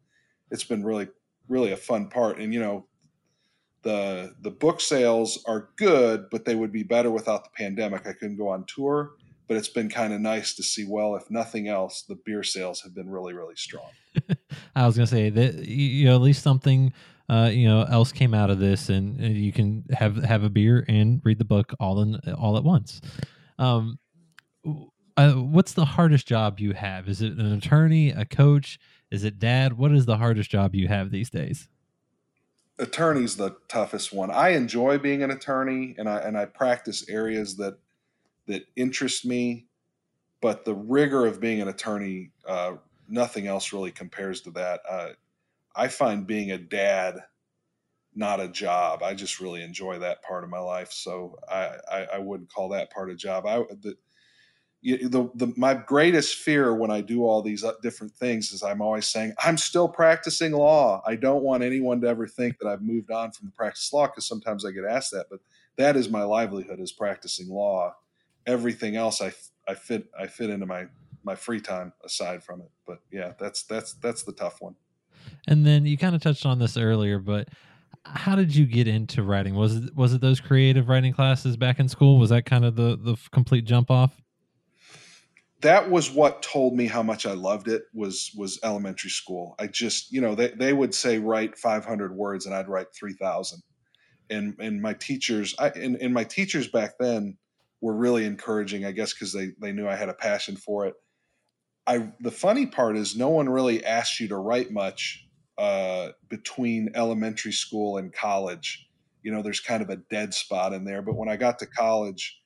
it's 0.49 0.63
been 0.63 0.83
really, 0.83 1.09
really 1.47 1.71
a 1.71 1.77
fun 1.77 2.07
part. 2.07 2.39
And 2.39 2.53
you 2.53 2.59
know, 2.59 2.85
the 3.83 4.35
the 4.41 4.51
book 4.51 4.81
sales 4.81 5.43
are 5.47 5.69
good, 5.77 6.25
but 6.29 6.45
they 6.45 6.55
would 6.55 6.71
be 6.71 6.83
better 6.83 7.11
without 7.11 7.43
the 7.43 7.49
pandemic. 7.55 8.07
I 8.07 8.13
couldn't 8.13 8.37
go 8.37 8.49
on 8.49 8.65
tour, 8.65 9.11
but 9.47 9.57
it's 9.57 9.69
been 9.69 9.89
kind 9.89 10.13
of 10.13 10.21
nice 10.21 10.55
to 10.55 10.63
see. 10.63 10.85
Well, 10.87 11.15
if 11.15 11.29
nothing 11.29 11.67
else, 11.67 12.03
the 12.03 12.15
beer 12.25 12.43
sales 12.43 12.81
have 12.81 12.93
been 12.93 13.09
really, 13.09 13.33
really 13.33 13.55
strong. 13.55 13.89
I 14.75 14.85
was 14.85 14.95
gonna 14.95 15.07
say 15.07 15.29
that 15.29 15.67
you 15.67 16.05
know 16.05 16.15
at 16.15 16.21
least 16.21 16.43
something 16.43 16.93
uh, 17.31 17.49
you 17.51 17.67
know 17.67 17.83
else 17.83 18.11
came 18.11 18.33
out 18.33 18.49
of 18.49 18.59
this, 18.59 18.89
and, 18.89 19.17
you 19.19 19.53
can 19.53 19.85
have 19.91 20.17
have 20.17 20.43
a 20.43 20.49
beer 20.49 20.83
and 20.87 21.21
read 21.23 21.39
the 21.39 21.45
book 21.45 21.73
all 21.79 22.01
in 22.01 22.19
all 22.37 22.57
at 22.57 22.63
once. 22.63 22.99
Um, 23.57 23.97
uh, 25.15 25.31
what's 25.33 25.73
the 25.73 25.85
hardest 25.85 26.27
job 26.27 26.59
you 26.59 26.73
have? 26.73 27.07
Is 27.07 27.21
it 27.21 27.33
an 27.33 27.53
attorney, 27.53 28.09
a 28.09 28.25
coach? 28.25 28.79
Is 29.09 29.23
it 29.23 29.39
dad? 29.39 29.77
What 29.77 29.93
is 29.93 30.05
the 30.05 30.17
hardest 30.17 30.49
job 30.49 30.75
you 30.75 30.89
have 30.89 31.09
these 31.09 31.29
days? 31.29 31.69
Attorney's 32.77 33.37
the 33.37 33.55
toughest 33.69 34.11
one. 34.11 34.29
I 34.29 34.49
enjoy 34.49 34.97
being 34.97 35.23
an 35.23 35.31
attorney, 35.31 35.95
and 35.97 36.09
I 36.09 36.17
and 36.17 36.37
I 36.37 36.45
practice 36.45 37.07
areas 37.07 37.55
that 37.57 37.77
that 38.47 38.63
interest 38.75 39.25
me, 39.25 39.67
but 40.41 40.65
the 40.65 40.75
rigor 40.75 41.25
of 41.25 41.39
being 41.39 41.61
an 41.61 41.69
attorney, 41.69 42.31
uh, 42.45 42.73
nothing 43.07 43.47
else 43.47 43.71
really 43.71 43.91
compares 43.91 44.41
to 44.41 44.51
that. 44.51 44.81
Uh, 44.89 45.09
I 45.75 45.87
find 45.87 46.27
being 46.27 46.51
a 46.51 46.57
dad 46.57 47.19
not 48.13 48.39
a 48.41 48.47
job. 48.47 49.03
I 49.03 49.13
just 49.13 49.39
really 49.39 49.63
enjoy 49.63 49.99
that 49.99 50.21
part 50.23 50.43
of 50.43 50.49
my 50.49 50.59
life. 50.59 50.91
So 50.91 51.37
I, 51.49 51.71
I, 51.89 52.07
I 52.15 52.17
wouldn't 52.19 52.51
call 52.53 52.69
that 52.69 52.91
part 52.91 53.09
a 53.09 53.15
job. 53.15 53.45
I 53.45 53.63
the, 53.81 53.95
the, 54.83 55.29
the 55.35 55.53
my 55.57 55.75
greatest 55.75 56.37
fear 56.37 56.73
when 56.73 56.89
I 56.91 57.01
do 57.01 57.23
all 57.23 57.41
these 57.41 57.63
uh, 57.63 57.73
different 57.83 58.13
things 58.13 58.51
is 58.51 58.63
I'm 58.63 58.81
always 58.81 59.07
saying 59.07 59.33
I'm 59.43 59.57
still 59.57 59.87
practicing 59.87 60.53
law. 60.53 61.01
I 61.05 61.15
don't 61.15 61.43
want 61.43 61.63
anyone 61.63 62.01
to 62.01 62.07
ever 62.07 62.27
think 62.27 62.57
that 62.59 62.67
I've 62.67 62.81
moved 62.81 63.11
on 63.11 63.31
from 63.31 63.47
the 63.47 63.51
practice 63.53 63.93
law 63.93 64.07
because 64.07 64.25
sometimes 64.27 64.65
I 64.65 64.71
get 64.71 64.85
asked 64.85 65.11
that. 65.11 65.27
But 65.29 65.39
that 65.77 65.95
is 65.95 66.09
my 66.09 66.23
livelihood 66.23 66.79
is 66.79 66.91
practicing 66.91 67.47
law. 67.49 67.95
Everything 68.47 68.95
else 68.95 69.21
I 69.21 69.33
I 69.67 69.75
fit 69.75 70.09
I 70.19 70.27
fit 70.27 70.49
into 70.49 70.65
my 70.65 70.87
my 71.23 71.35
free 71.35 71.61
time 71.61 71.93
aside 72.03 72.43
from 72.43 72.61
it. 72.61 72.71
But 72.87 73.01
yeah, 73.11 73.33
that's 73.39 73.63
that's 73.63 73.93
that's 73.93 74.23
the 74.23 74.33
tough 74.33 74.61
one. 74.61 74.75
And 75.47 75.65
then 75.65 75.85
you 75.85 75.97
kind 75.97 76.15
of 76.15 76.21
touched 76.21 76.45
on 76.45 76.59
this 76.59 76.77
earlier, 76.77 77.19
but 77.19 77.49
how 78.05 78.35
did 78.35 78.55
you 78.55 78.65
get 78.65 78.87
into 78.87 79.23
writing? 79.23 79.55
Was 79.55 79.75
it 79.75 79.95
was 79.95 80.13
it 80.13 80.21
those 80.21 80.39
creative 80.39 80.89
writing 80.89 81.13
classes 81.13 81.57
back 81.57 81.79
in 81.79 81.87
school? 81.87 82.19
Was 82.19 82.29
that 82.29 82.45
kind 82.45 82.65
of 82.65 82.75
the 82.75 82.97
the 82.97 83.17
complete 83.31 83.65
jump 83.65 83.91
off? 83.91 84.21
That 85.61 85.91
was 85.91 86.09
what 86.09 86.41
told 86.41 86.75
me 86.75 86.87
how 86.87 87.03
much 87.03 87.27
I 87.27 87.33
loved 87.33 87.67
it 87.67 87.83
was 87.93 88.31
was 88.35 88.59
elementary 88.63 89.11
school. 89.11 89.55
I 89.59 89.67
just, 89.67 90.11
you 90.11 90.19
know, 90.19 90.33
they, 90.33 90.49
they 90.49 90.73
would 90.73 90.95
say 90.95 91.19
write 91.19 91.57
500 91.57 92.15
words 92.15 92.47
and 92.47 92.55
I'd 92.55 92.67
write 92.67 92.87
3000. 92.93 93.61
And 94.31 94.55
and 94.59 94.81
my 94.81 94.93
teachers 94.93 95.53
I 95.59 95.69
and, 95.69 95.97
and 95.97 96.13
my 96.13 96.23
teachers 96.23 96.67
back 96.67 96.93
then 96.99 97.37
were 97.81 97.95
really 97.95 98.25
encouraging, 98.25 98.85
I 98.85 98.91
guess 98.91 99.13
cuz 99.13 99.31
they 99.31 99.49
they 99.59 99.71
knew 99.71 99.87
I 99.87 99.95
had 99.95 100.09
a 100.09 100.13
passion 100.13 100.55
for 100.55 100.87
it. 100.87 100.95
I 101.87 102.11
the 102.19 102.31
funny 102.31 102.67
part 102.67 102.95
is 102.95 103.15
no 103.15 103.29
one 103.29 103.49
really 103.49 103.83
asked 103.83 104.19
you 104.19 104.27
to 104.29 104.37
write 104.37 104.71
much 104.71 105.27
uh, 105.57 106.09
between 106.29 106.91
elementary 106.95 107.51
school 107.51 107.97
and 107.97 108.13
college. 108.13 108.87
You 109.23 109.31
know, 109.31 109.41
there's 109.41 109.59
kind 109.59 109.83
of 109.83 109.89
a 109.89 109.97
dead 109.97 110.33
spot 110.33 110.73
in 110.73 110.85
there. 110.85 111.01
But 111.01 111.15
when 111.15 111.29
I 111.29 111.35
got 111.35 111.59
to 111.59 111.65
college, 111.67 112.41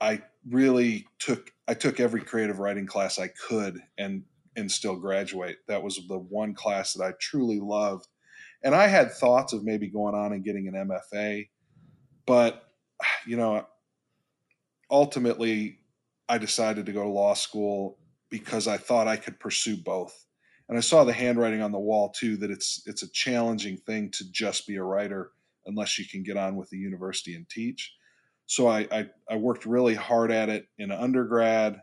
I 0.00 0.22
really 0.48 1.06
took 1.18 1.50
I 1.66 1.74
took 1.74 2.00
every 2.00 2.20
creative 2.20 2.58
writing 2.58 2.86
class 2.86 3.18
I 3.18 3.28
could 3.28 3.80
and 3.98 4.22
and 4.56 4.70
still 4.70 4.96
graduate. 4.96 5.58
That 5.68 5.82
was 5.82 6.00
the 6.08 6.18
one 6.18 6.54
class 6.54 6.94
that 6.94 7.04
I 7.04 7.12
truly 7.20 7.60
loved. 7.60 8.08
And 8.64 8.74
I 8.74 8.88
had 8.88 9.12
thoughts 9.12 9.52
of 9.52 9.64
maybe 9.64 9.88
going 9.88 10.16
on 10.16 10.32
and 10.32 10.44
getting 10.44 10.66
an 10.66 10.88
MFA, 10.88 11.48
but 12.26 12.64
you 13.26 13.36
know, 13.36 13.66
ultimately 14.90 15.78
I 16.28 16.38
decided 16.38 16.86
to 16.86 16.92
go 16.92 17.04
to 17.04 17.08
law 17.08 17.34
school 17.34 17.97
because 18.30 18.68
I 18.68 18.76
thought 18.76 19.08
I 19.08 19.16
could 19.16 19.40
pursue 19.40 19.76
both. 19.76 20.26
And 20.68 20.76
I 20.76 20.82
saw 20.82 21.04
the 21.04 21.12
handwriting 21.12 21.62
on 21.62 21.72
the 21.72 21.78
wall 21.78 22.10
too 22.10 22.36
that 22.38 22.50
it's 22.50 22.82
it's 22.86 23.02
a 23.02 23.10
challenging 23.12 23.78
thing 23.78 24.10
to 24.12 24.30
just 24.30 24.66
be 24.66 24.76
a 24.76 24.82
writer 24.82 25.32
unless 25.66 25.98
you 25.98 26.04
can 26.06 26.22
get 26.22 26.36
on 26.36 26.56
with 26.56 26.68
the 26.70 26.78
university 26.78 27.34
and 27.34 27.48
teach. 27.48 27.94
So 28.46 28.66
I, 28.66 28.86
I, 28.90 29.06
I 29.30 29.36
worked 29.36 29.66
really 29.66 29.94
hard 29.94 30.30
at 30.30 30.48
it 30.48 30.66
in 30.78 30.90
undergrad, 30.90 31.82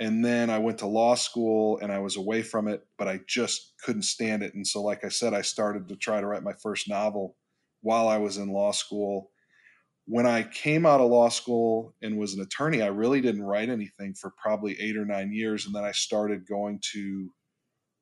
and 0.00 0.24
then 0.24 0.48
I 0.48 0.58
went 0.58 0.78
to 0.78 0.86
law 0.86 1.14
school 1.14 1.78
and 1.82 1.92
I 1.92 1.98
was 1.98 2.16
away 2.16 2.42
from 2.42 2.66
it, 2.66 2.86
but 2.96 3.08
I 3.08 3.20
just 3.28 3.74
couldn't 3.84 4.02
stand 4.02 4.42
it. 4.42 4.54
And 4.54 4.66
so, 4.66 4.82
like 4.82 5.04
I 5.04 5.08
said, 5.08 5.34
I 5.34 5.42
started 5.42 5.88
to 5.88 5.96
try 5.96 6.20
to 6.20 6.26
write 6.26 6.42
my 6.42 6.54
first 6.62 6.88
novel 6.88 7.36
while 7.82 8.08
I 8.08 8.16
was 8.16 8.38
in 8.38 8.52
law 8.52 8.72
school 8.72 9.31
when 10.06 10.26
I 10.26 10.42
came 10.42 10.84
out 10.84 11.00
of 11.00 11.10
law 11.10 11.28
school 11.28 11.94
and 12.02 12.18
was 12.18 12.34
an 12.34 12.42
attorney, 12.42 12.82
I 12.82 12.88
really 12.88 13.20
didn't 13.20 13.44
write 13.44 13.68
anything 13.68 14.14
for 14.14 14.32
probably 14.36 14.80
eight 14.80 14.96
or 14.96 15.04
nine 15.04 15.32
years. 15.32 15.64
And 15.64 15.74
then 15.74 15.84
I 15.84 15.92
started 15.92 16.46
going 16.46 16.80
to 16.92 17.30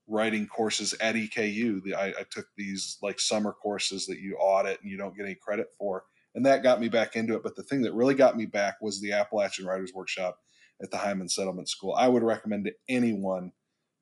writing 0.09 0.47
courses 0.47 0.95
at 1.01 1.15
EKU. 1.15 1.83
The, 1.83 1.95
I, 1.95 2.09
I, 2.09 2.25
took 2.31 2.47
these 2.57 2.99
like 3.01 3.21
summer 3.21 3.53
courses 3.53 4.07
that 4.07 4.19
you 4.19 4.37
audit 4.41 4.81
and 4.83 4.91
you 4.91 4.97
don't 4.97 5.15
get 5.15 5.25
any 5.25 5.37
credit 5.37 5.69
for. 5.79 6.03
And 6.35 6.47
that 6.47 6.65
got 6.65 6.81
me 6.81 6.89
back 6.89 7.15
into 7.17 7.35
it. 7.35 7.43
But 7.45 7.55
the 7.55 7.63
thing 7.63 7.83
that 7.83 7.95
really 7.95 8.15
got 8.15 8.37
me 8.37 8.47
back 8.47 8.77
was 8.81 9.01
the 9.01 9.13
Appalachian 9.13 9.67
Writers 9.67 9.93
Workshop 9.95 10.39
at 10.83 10.91
the 10.91 10.99
Hindman 10.99 11.29
Settlement 11.29 11.69
School. 11.69 11.95
I 11.95 12.09
would 12.09 12.23
recommend 12.23 12.65
to 12.65 12.73
anyone 12.89 13.53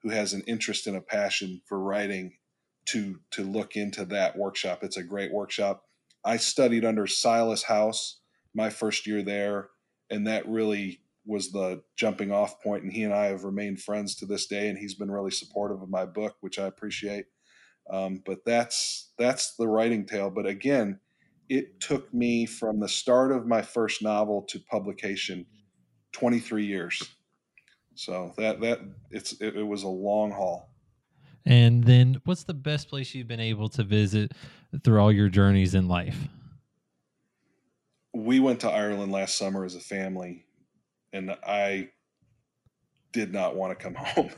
who 0.02 0.10
has 0.10 0.32
an 0.32 0.42
interest 0.46 0.86
and 0.86 0.96
a 0.96 1.00
passion 1.00 1.60
for 1.66 1.78
writing 1.78 2.36
to 2.86 3.18
to 3.32 3.42
look 3.42 3.76
into 3.76 4.04
that 4.06 4.38
workshop. 4.38 4.82
It's 4.82 4.96
a 4.96 5.02
great 5.02 5.32
workshop 5.32 5.82
I 6.24 6.36
studied 6.36 6.84
under 6.84 7.06
Silas 7.06 7.62
House 7.64 8.20
my 8.54 8.70
first 8.70 9.06
year 9.06 9.22
there, 9.22 9.70
and 10.10 10.26
that 10.26 10.48
really 10.48 11.00
was 11.24 11.52
the 11.52 11.82
jumping 11.96 12.32
off 12.32 12.60
point. 12.62 12.82
And 12.82 12.92
he 12.92 13.04
and 13.04 13.14
I 13.14 13.26
have 13.26 13.44
remained 13.44 13.82
friends 13.82 14.14
to 14.16 14.26
this 14.26 14.46
day, 14.46 14.68
and 14.68 14.78
he's 14.78 14.94
been 14.94 15.10
really 15.10 15.30
supportive 15.30 15.82
of 15.82 15.90
my 15.90 16.06
book, 16.06 16.36
which 16.40 16.58
I 16.58 16.66
appreciate. 16.66 17.26
Um, 17.90 18.22
but 18.24 18.44
that's 18.44 19.12
that's 19.18 19.54
the 19.56 19.68
writing 19.68 20.06
tale. 20.06 20.30
But 20.30 20.46
again, 20.46 21.00
it 21.48 21.80
took 21.80 22.12
me 22.12 22.46
from 22.46 22.80
the 22.80 22.88
start 22.88 23.32
of 23.32 23.46
my 23.46 23.62
first 23.62 24.02
novel 24.02 24.42
to 24.48 24.58
publication 24.58 25.46
23 26.12 26.66
years. 26.66 27.02
So 27.94 28.32
that 28.36 28.60
that 28.60 28.80
it's 29.10 29.32
it, 29.40 29.56
it 29.56 29.66
was 29.66 29.82
a 29.82 29.88
long 29.88 30.30
haul. 30.30 30.70
And 31.48 31.82
then, 31.82 32.20
what's 32.26 32.44
the 32.44 32.52
best 32.52 32.90
place 32.90 33.14
you've 33.14 33.26
been 33.26 33.40
able 33.40 33.70
to 33.70 33.82
visit 33.82 34.32
through 34.84 35.00
all 35.00 35.10
your 35.10 35.30
journeys 35.30 35.74
in 35.74 35.88
life? 35.88 36.28
We 38.12 38.38
went 38.38 38.60
to 38.60 38.70
Ireland 38.70 39.12
last 39.12 39.38
summer 39.38 39.64
as 39.64 39.74
a 39.74 39.80
family, 39.80 40.44
and 41.10 41.34
I 41.42 41.88
did 43.12 43.32
not 43.32 43.56
want 43.56 43.78
to 43.78 43.82
come 43.82 43.94
home. 43.98 44.30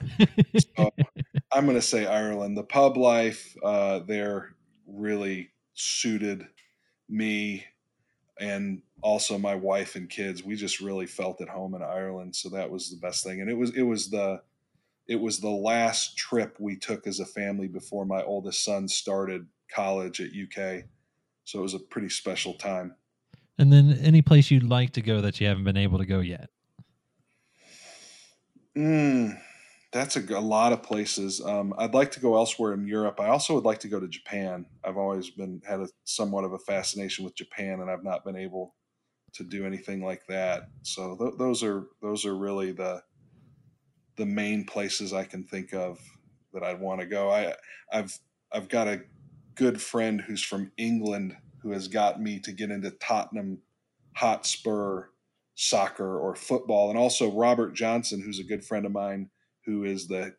so 0.77 0.93
I'm 1.53 1.65
going 1.65 1.77
to 1.77 1.83
say 1.83 2.07
Ireland. 2.07 2.57
The 2.57 2.63
pub 2.63 2.97
life 2.97 3.57
uh, 3.65 3.99
there 4.07 4.55
really 4.87 5.51
suited 5.75 6.47
me 7.09 7.65
and 8.39 8.83
also 9.03 9.37
my 9.37 9.57
wife 9.57 9.97
and 9.97 10.09
kids. 10.09 10.45
We 10.45 10.55
just 10.55 10.81
really 10.81 11.07
felt 11.07 11.41
at 11.41 11.49
home 11.49 11.75
in 11.75 11.83
Ireland, 11.83 12.37
so 12.37 12.51
that 12.51 12.71
was 12.71 12.89
the 12.89 13.05
best 13.05 13.25
thing. 13.25 13.41
And 13.41 13.51
it 13.51 13.59
was 13.59 13.75
it 13.75 13.83
was 13.83 14.11
the 14.11 14.43
it 15.11 15.21
was 15.21 15.41
the 15.41 15.51
last 15.51 16.17
trip 16.17 16.57
we 16.61 16.77
took 16.77 17.05
as 17.05 17.19
a 17.19 17.27
family 17.27 17.67
before 17.67 18.07
my 18.07 18.23
oldest 18.23 18.65
son 18.65 18.87
started 18.87 19.45
college 19.69 20.21
at 20.21 20.29
UK. 20.29 20.85
So 21.43 21.59
it 21.59 21.63
was 21.63 21.75
a 21.75 21.81
pretty 21.81 22.09
special 22.09 22.55
time. 22.55 22.95
And 23.59 23.73
then 23.73 23.99
any 24.01 24.23
place 24.23 24.53
you'd 24.53 24.63
like 24.63 24.93
to 24.93 25.03
go 25.03 25.21
that 25.21 25.41
you 25.41 25.49
haven't 25.49 25.65
been 25.65 25.77
able 25.77 25.99
to 25.99 26.07
go 26.07 26.21
yet? 26.21 26.49
Mm, 28.79 29.37
that's 29.91 30.15
a, 30.15 30.21
a, 30.33 30.39
lot 30.39 30.73
of 30.73 30.85
places. 30.85 31.45
Um, 31.45 31.75
I'd 31.77 31.93
like 31.93 32.13
to 32.13 32.21
go 32.21 32.37
elsewhere 32.37 32.73
in 32.73 32.87
Europe. 32.87 33.19
I 33.19 33.31
also 33.31 33.55
would 33.57 33.65
like 33.65 33.81
to 33.81 33.89
go 33.89 33.99
to 33.99 34.07
Japan. 34.07 34.65
I've 34.85 34.97
always 34.97 35.29
been 35.29 35.61
had 35.67 35.81
a 35.81 35.89
somewhat 36.05 36.45
of 36.45 36.53
a 36.53 36.59
fascination 36.61 37.25
with 37.25 37.35
Japan, 37.35 37.81
and 37.81 37.91
I've 37.91 38.05
not 38.05 38.25
been 38.25 38.37
able 38.37 38.77
to 39.33 39.43
do 39.43 39.67
anything 39.67 40.05
like 40.05 40.23
that. 40.29 40.69
So 40.83 41.17
th- 41.17 41.35
those 41.37 41.65
are 41.65 41.89
those 42.01 42.25
are 42.25 42.37
really 42.37 42.71
the 42.71 43.03
the 44.17 44.27
main 44.27 44.65
places 44.65 45.13
I 45.13 45.25
can 45.25 45.45
think 45.45 45.73
of 45.73 46.01
that 46.53 46.63
I'd 46.63 46.81
want 46.81 47.01
to 47.01 47.07
go. 47.07 47.31
I 47.31 47.55
I've 47.93 48.19
I've 48.53 48.69
got 48.69 48.89
a 48.89 49.03
good 49.55 49.81
friend 49.81 50.21
who's 50.21 50.43
from 50.43 50.73
England 50.77 51.37
who 51.63 51.73
has 51.73 51.89
got 51.89 52.21
me 52.21 52.41
to 52.41 52.53
get 52.53 52.71
into 52.71 52.91
Tottenham 52.93 53.59
Hotspur 54.17 55.07
soccer 55.55 56.19
or 56.19 56.35
football, 56.35 56.89
and 56.89 56.99
also 56.99 57.31
Robert 57.31 57.75
Johnson, 57.75 58.23
who's 58.23 58.39
a 58.39 58.45
good 58.45 58.65
friend 58.65 58.87
of 58.87 58.93
mine, 58.93 59.31
who 59.67 59.85
is 59.85 60.09
the 60.09 60.35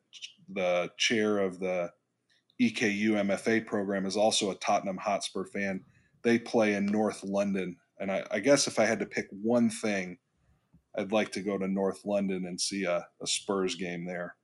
the 0.53 0.89
chair 0.97 1.37
of 1.37 1.59
the 1.59 1.91
EKU 2.61 3.11
MFA 3.11 3.65
program, 3.65 4.05
is 4.05 4.17
also 4.17 4.51
a 4.51 4.55
Tottenham 4.55 4.97
Hotspur 4.97 5.45
fan. 5.45 5.81
They 6.23 6.37
play 6.37 6.73
in 6.73 6.85
North 6.85 7.23
London, 7.23 7.77
and 7.99 8.11
I, 8.11 8.25
I 8.31 8.39
guess 8.39 8.67
if 8.67 8.79
I 8.79 8.85
had 8.85 8.99
to 8.99 9.05
pick 9.05 9.27
one 9.31 9.69
thing 9.69 10.17
I'd 10.95 11.11
like 11.11 11.31
to 11.33 11.41
go 11.41 11.57
to 11.57 11.67
North 11.67 12.05
London 12.05 12.45
and 12.45 12.59
see 12.59 12.83
a, 12.83 13.07
a 13.21 13.27
Spurs 13.27 13.75
game 13.75 14.05
there. 14.05 14.35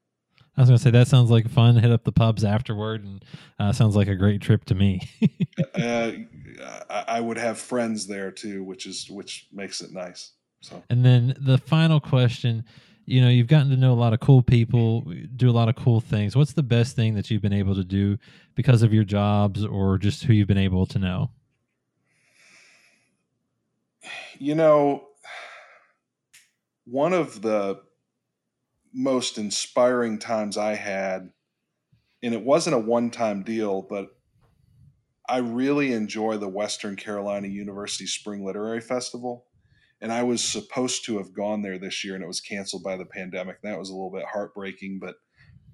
I 0.57 0.61
was 0.61 0.69
going 0.69 0.77
to 0.77 0.83
say 0.83 0.91
that 0.91 1.07
sounds 1.07 1.29
like 1.29 1.47
fun. 1.49 1.75
Hit 1.75 1.91
up 1.91 2.03
the 2.03 2.11
pubs 2.11 2.43
afterward, 2.43 3.03
and 3.03 3.23
uh, 3.59 3.71
sounds 3.71 3.95
like 3.95 4.07
a 4.07 4.15
great 4.15 4.41
trip 4.41 4.65
to 4.65 4.75
me. 4.75 5.01
uh, 5.75 6.11
I 6.89 7.21
would 7.21 7.37
have 7.37 7.59
friends 7.59 8.07
there 8.07 8.31
too, 8.31 8.63
which 8.63 8.87
is 8.87 9.07
which 9.09 9.47
makes 9.53 9.81
it 9.81 9.91
nice. 9.91 10.31
So, 10.61 10.81
and 10.89 11.05
then 11.05 11.35
the 11.39 11.59
final 11.59 11.99
question, 11.99 12.65
you 13.05 13.21
know, 13.21 13.29
you've 13.29 13.47
gotten 13.47 13.69
to 13.69 13.77
know 13.77 13.93
a 13.93 13.95
lot 13.95 14.13
of 14.13 14.19
cool 14.19 14.41
people, 14.41 15.01
do 15.35 15.49
a 15.49 15.51
lot 15.51 15.69
of 15.69 15.75
cool 15.75 16.01
things. 16.01 16.35
What's 16.35 16.53
the 16.53 16.63
best 16.63 16.95
thing 16.95 17.13
that 17.13 17.29
you've 17.29 17.43
been 17.43 17.53
able 17.53 17.75
to 17.75 17.83
do 17.83 18.17
because 18.55 18.81
of 18.81 18.91
your 18.91 19.03
jobs 19.03 19.63
or 19.63 19.99
just 19.99 20.23
who 20.23 20.33
you've 20.33 20.47
been 20.47 20.57
able 20.57 20.87
to 20.87 20.97
know? 20.97 21.29
You 24.39 24.55
know, 24.55 25.06
one 26.89 27.13
of 27.13 27.41
the 27.41 27.81
most 28.93 29.37
inspiring 29.37 30.19
times 30.19 30.57
I 30.57 30.75
had, 30.75 31.29
and 32.23 32.33
it 32.33 32.43
wasn't 32.43 32.75
a 32.75 32.79
one 32.79 33.11
time 33.11 33.43
deal, 33.43 33.81
but 33.81 34.07
I 35.27 35.39
really 35.39 35.91
enjoy 35.91 36.37
the 36.37 36.47
Western 36.47 36.95
Carolina 36.95 37.47
University 37.47 38.07
Spring 38.07 38.45
Literary 38.45 38.79
Festival. 38.79 39.45
And 39.99 40.11
I 40.11 40.23
was 40.23 40.41
supposed 40.43 41.05
to 41.05 41.17
have 41.17 41.33
gone 41.33 41.61
there 41.61 41.77
this 41.77 42.03
year 42.03 42.15
and 42.15 42.23
it 42.23 42.27
was 42.27 42.39
canceled 42.39 42.83
by 42.83 42.95
the 42.95 43.05
pandemic. 43.05 43.61
That 43.63 43.79
was 43.79 43.89
a 43.89 43.93
little 43.93 44.11
bit 44.11 44.25
heartbreaking, 44.31 44.99
but 45.01 45.15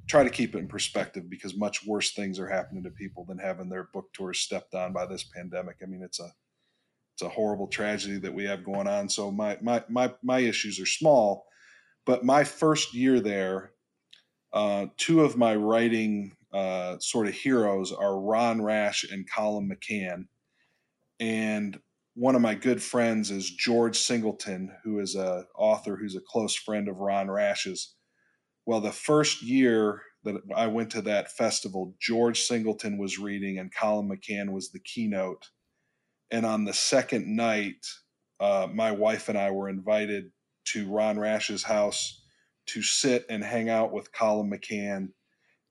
try 0.07 0.23
to 0.23 0.29
keep 0.29 0.55
it 0.55 0.59
in 0.59 0.67
perspective 0.67 1.29
because 1.29 1.55
much 1.55 1.85
worse 1.85 2.13
things 2.13 2.39
are 2.39 2.47
happening 2.47 2.83
to 2.83 2.89
people 2.89 3.25
than 3.25 3.37
having 3.37 3.69
their 3.69 3.89
book 3.93 4.11
tours 4.13 4.39
stepped 4.39 4.73
on 4.73 4.93
by 4.93 5.05
this 5.05 5.23
pandemic. 5.23 5.75
I 5.83 5.85
mean, 5.85 6.01
it's 6.01 6.21
a 6.21 6.31
it's 7.13 7.21
a 7.21 7.29
horrible 7.29 7.67
tragedy 7.67 8.17
that 8.19 8.33
we 8.33 8.45
have 8.45 8.63
going 8.63 8.87
on. 8.87 9.07
So 9.07 9.31
my 9.31 9.57
my 9.61 9.83
my 9.87 10.13
my 10.23 10.39
issues 10.39 10.79
are 10.79 10.85
small, 10.85 11.45
but 12.05 12.25
my 12.25 12.43
first 12.43 12.93
year 12.93 13.19
there, 13.19 13.71
uh, 14.51 14.87
two 14.97 15.21
of 15.21 15.37
my 15.37 15.55
writing 15.55 16.35
uh, 16.51 16.97
sort 16.99 17.27
of 17.27 17.33
heroes 17.33 17.91
are 17.91 18.19
Ron 18.19 18.61
Rash 18.61 19.03
and 19.03 19.29
Colum 19.29 19.69
McCann, 19.69 20.25
and 21.19 21.79
one 22.15 22.35
of 22.35 22.41
my 22.41 22.55
good 22.55 22.81
friends 22.81 23.31
is 23.31 23.49
George 23.49 23.97
Singleton, 23.97 24.71
who 24.83 24.99
is 24.99 25.15
a 25.15 25.45
author 25.55 25.95
who's 25.95 26.15
a 26.15 26.21
close 26.21 26.55
friend 26.55 26.87
of 26.87 26.97
Ron 26.97 27.29
Rash's. 27.29 27.95
Well, 28.65 28.81
the 28.81 28.91
first 28.91 29.41
year 29.41 30.01
that 30.23 30.35
I 30.55 30.67
went 30.67 30.89
to 30.91 31.01
that 31.03 31.31
festival, 31.31 31.95
George 31.99 32.41
Singleton 32.41 32.97
was 32.97 33.19
reading 33.19 33.59
and 33.59 33.73
Colum 33.73 34.09
McCann 34.09 34.51
was 34.51 34.71
the 34.71 34.79
keynote 34.79 35.49
and 36.33 36.47
on 36.47 36.65
the 36.65 36.73
second 36.73 37.27
night, 37.27 37.85
uh, 38.39 38.67
my 38.73 38.91
wife 38.91 39.29
and 39.29 39.37
I 39.37 39.51
were 39.51 39.69
invited 39.69 40.31
to 40.69 40.89
Ron 40.89 41.19
Rash's 41.19 41.61
house 41.61 42.23
to 42.69 42.81
sit 42.81 43.25
and 43.29 43.43
hang 43.43 43.69
out 43.69 43.93
with 43.93 44.11
Colum 44.11 44.49
McCann. 44.49 45.09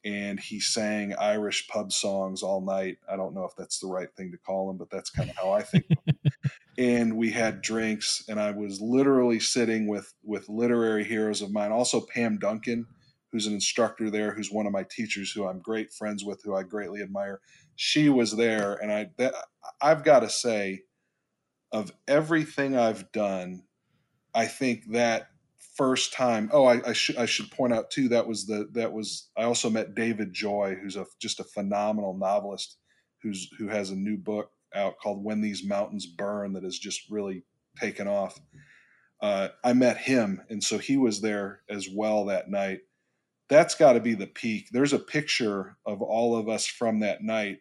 And 0.05 0.39
he 0.39 0.61
sang 0.61 1.15
Irish 1.17 1.67
pub 1.67 1.91
songs 1.91 2.45
all 2.45 2.61
night. 2.61 2.99
I 3.11 3.17
don't 3.17 3.35
know 3.35 3.45
if 3.45 3.53
that's 3.59 3.81
the 3.81 3.89
right 3.89 4.09
thing 4.17 4.31
to 4.31 4.39
call 4.39 4.71
him, 4.71 4.79
but 4.79 4.89
that's 4.89 5.11
kind 5.11 5.31
of 5.31 5.37
how 5.37 5.51
I 5.51 5.63
think. 5.63 5.85
and 6.79 7.17
we 7.17 7.31
had 7.31 7.61
drinks, 7.61 8.25
and 8.29 8.41
I 8.41 8.53
was 8.53 8.81
literally 8.81 9.39
sitting 9.39 9.89
with 9.89 10.13
with 10.25 10.49
literary 10.49 11.05
heroes 11.05 11.41
of 11.41 11.53
mine. 11.53 11.71
Also, 11.71 12.01
Pam 12.01 12.39
Duncan, 12.39 12.85
who's 13.31 13.47
an 13.47 13.55
instructor 13.55 14.11
there, 14.11 14.35
who's 14.35 14.51
one 14.51 14.67
of 14.67 14.73
my 14.73 14.85
teachers, 14.91 15.31
who 15.31 15.47
I'm 15.47 15.61
great 15.61 15.93
friends 15.93 16.25
with, 16.25 16.43
who 16.43 16.57
I 16.57 16.65
greatly 16.65 17.01
admire. 17.01 17.41
She 17.85 18.09
was 18.09 18.37
there, 18.37 18.75
and 18.75 18.93
I 18.93 19.11
that 19.19 19.35
I've 19.81 20.05
got 20.05 20.21
to 20.21 20.31
say, 20.31 20.83
of 21.73 21.91
everything 22.07 22.77
I've 22.77 23.11
done, 23.11 23.65
I 24.35 24.47
think 24.47 24.93
that 24.93 25.29
first 25.77 26.13
time. 26.13 26.49
Oh, 26.53 26.65
I, 26.65 26.91
I 26.91 26.93
should 26.93 27.17
I 27.17 27.27
should 27.27 27.51
point 27.51 27.73
out 27.73 27.91
too 27.91 28.09
that 28.11 28.29
was 28.29 28.47
the 28.47 28.69
that 28.75 28.93
was 28.93 29.31
I 29.37 29.43
also 29.45 29.69
met 29.69 29.97
David 29.97 30.33
Joy, 30.33 30.77
who's 30.81 30.97
a 30.97 31.07
just 31.21 31.41
a 31.41 31.45
phenomenal 31.45 32.17
novelist, 32.17 32.79
who's 33.23 33.51
who 33.59 33.67
has 33.69 33.91
a 33.91 33.97
new 33.97 34.17
book 34.17 34.53
out 34.77 34.95
called 35.03 35.25
When 35.25 35.41
These 35.41 35.67
Mountains 35.67 36.07
Burn 36.07 36.53
that 36.53 36.63
has 36.63 36.79
just 36.79 37.11
really 37.11 37.45
taken 37.81 38.07
off. 38.07 38.39
uh, 39.23 39.49
I 39.65 39.73
met 39.73 39.99
him, 39.99 40.43
and 40.51 40.63
so 40.63 40.79
he 40.79 40.97
was 40.97 41.21
there 41.21 41.63
as 41.71 41.89
well 41.89 42.27
that 42.27 42.51
night. 42.51 42.81
That's 43.49 43.75
got 43.75 43.95
to 43.95 44.01
be 44.01 44.15
the 44.15 44.29
peak. 44.29 44.69
There's 44.73 44.93
a 44.93 44.99
picture 45.01 45.77
of 45.85 46.01
all 46.03 46.37
of 46.37 46.49
us 46.49 46.67
from 46.67 47.01
that 47.01 47.23
night, 47.23 47.59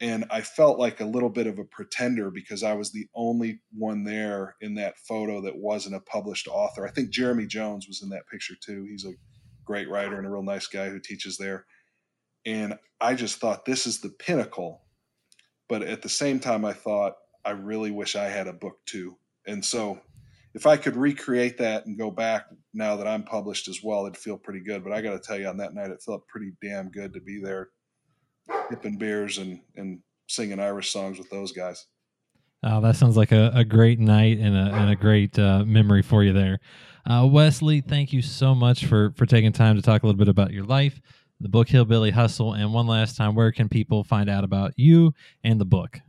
and 0.00 0.26
I 0.30 0.42
felt 0.42 0.78
like 0.78 1.00
a 1.00 1.06
little 1.06 1.30
bit 1.30 1.46
of 1.46 1.58
a 1.58 1.64
pretender 1.64 2.30
because 2.30 2.62
I 2.62 2.74
was 2.74 2.92
the 2.92 3.06
only 3.14 3.60
one 3.72 4.04
there 4.04 4.56
in 4.60 4.74
that 4.74 4.98
photo 4.98 5.40
that 5.42 5.56
wasn't 5.56 5.96
a 5.96 6.00
published 6.00 6.48
author. 6.48 6.86
I 6.86 6.90
think 6.90 7.10
Jeremy 7.10 7.46
Jones 7.46 7.86
was 7.88 8.02
in 8.02 8.10
that 8.10 8.28
picture 8.30 8.54
too. 8.62 8.86
He's 8.88 9.06
a 9.06 9.14
great 9.64 9.88
writer 9.88 10.18
and 10.18 10.26
a 10.26 10.30
real 10.30 10.42
nice 10.42 10.66
guy 10.66 10.90
who 10.90 11.00
teaches 11.00 11.38
there. 11.38 11.64
And 12.44 12.78
I 13.00 13.14
just 13.14 13.38
thought 13.38 13.64
this 13.64 13.86
is 13.86 14.00
the 14.00 14.10
pinnacle. 14.10 14.82
But 15.68 15.82
at 15.82 16.02
the 16.02 16.08
same 16.08 16.40
time, 16.40 16.64
I 16.64 16.74
thought, 16.74 17.14
I 17.44 17.50
really 17.50 17.90
wish 17.90 18.16
I 18.16 18.28
had 18.28 18.48
a 18.48 18.52
book 18.52 18.78
too. 18.86 19.16
And 19.46 19.64
so 19.64 20.00
if 20.54 20.66
I 20.66 20.76
could 20.76 20.96
recreate 20.96 21.58
that 21.58 21.86
and 21.86 21.98
go 21.98 22.10
back 22.10 22.46
now 22.72 22.96
that 22.96 23.06
I'm 23.06 23.24
published 23.24 23.68
as 23.68 23.80
well, 23.82 24.06
it'd 24.06 24.16
feel 24.16 24.38
pretty 24.38 24.60
good. 24.60 24.84
But 24.84 24.92
I 24.92 25.00
got 25.00 25.12
to 25.12 25.18
tell 25.18 25.38
you, 25.38 25.46
on 25.46 25.56
that 25.58 25.74
night, 25.74 25.90
it 25.90 26.02
felt 26.02 26.28
pretty 26.28 26.52
damn 26.62 26.90
good 26.90 27.12
to 27.14 27.20
be 27.20 27.40
there, 27.42 27.70
dipping 28.70 28.98
beers 28.98 29.38
and 29.38 29.60
and 29.76 30.00
singing 30.28 30.60
Irish 30.60 30.92
songs 30.92 31.18
with 31.18 31.30
those 31.30 31.52
guys. 31.52 31.86
Oh, 32.62 32.80
that 32.80 32.96
sounds 32.96 33.16
like 33.16 33.32
a, 33.32 33.52
a 33.54 33.64
great 33.64 34.00
night 34.00 34.38
and 34.38 34.56
a, 34.56 34.74
and 34.74 34.90
a 34.90 34.96
great 34.96 35.38
uh, 35.38 35.64
memory 35.64 36.02
for 36.02 36.24
you 36.24 36.32
there. 36.32 36.58
Uh, 37.08 37.26
Wesley, 37.30 37.80
thank 37.80 38.12
you 38.12 38.22
so 38.22 38.54
much 38.54 38.86
for, 38.86 39.12
for 39.16 39.26
taking 39.26 39.52
time 39.52 39.76
to 39.76 39.82
talk 39.82 40.02
a 40.02 40.06
little 40.06 40.18
bit 40.18 40.28
about 40.28 40.50
your 40.50 40.64
life, 40.64 41.00
the 41.38 41.48
book 41.48 41.68
Hillbilly 41.68 42.10
Hustle, 42.10 42.54
and 42.54 42.72
one 42.72 42.88
last 42.88 43.16
time, 43.16 43.36
where 43.36 43.52
can 43.52 43.68
people 43.68 44.02
find 44.02 44.28
out 44.28 44.42
about 44.42 44.72
you 44.76 45.14
and 45.44 45.60
the 45.60 45.64
book? 45.64 46.00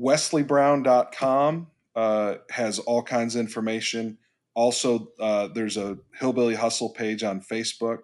WesleyBrown.com 0.00 1.68
uh, 1.94 2.34
has 2.50 2.78
all 2.80 3.02
kinds 3.02 3.36
of 3.36 3.40
information. 3.40 4.18
Also, 4.54 5.12
uh, 5.20 5.48
there's 5.48 5.76
a 5.76 5.96
Hillbilly 6.18 6.56
Hustle 6.56 6.90
page 6.90 7.22
on 7.22 7.40
Facebook. 7.40 8.00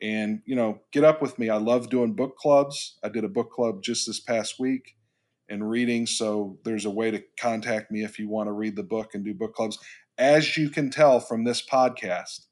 And, 0.00 0.42
you 0.44 0.54
know, 0.54 0.80
get 0.92 1.04
up 1.04 1.20
with 1.20 1.38
me. 1.38 1.50
I 1.50 1.56
love 1.56 1.90
doing 1.90 2.14
book 2.14 2.36
clubs. 2.36 2.98
I 3.02 3.08
did 3.08 3.24
a 3.24 3.28
book 3.28 3.50
club 3.50 3.82
just 3.82 4.06
this 4.06 4.20
past 4.20 4.60
week 4.60 4.96
and 5.48 5.68
reading. 5.68 6.06
So 6.06 6.58
there's 6.64 6.84
a 6.84 6.90
way 6.90 7.10
to 7.10 7.22
contact 7.40 7.90
me 7.90 8.04
if 8.04 8.18
you 8.18 8.28
want 8.28 8.48
to 8.48 8.52
read 8.52 8.76
the 8.76 8.82
book 8.82 9.14
and 9.14 9.24
do 9.24 9.34
book 9.34 9.54
clubs. 9.54 9.78
As 10.16 10.56
you 10.56 10.70
can 10.70 10.90
tell 10.90 11.20
from 11.20 11.44
this 11.44 11.64
podcast, 11.64 12.46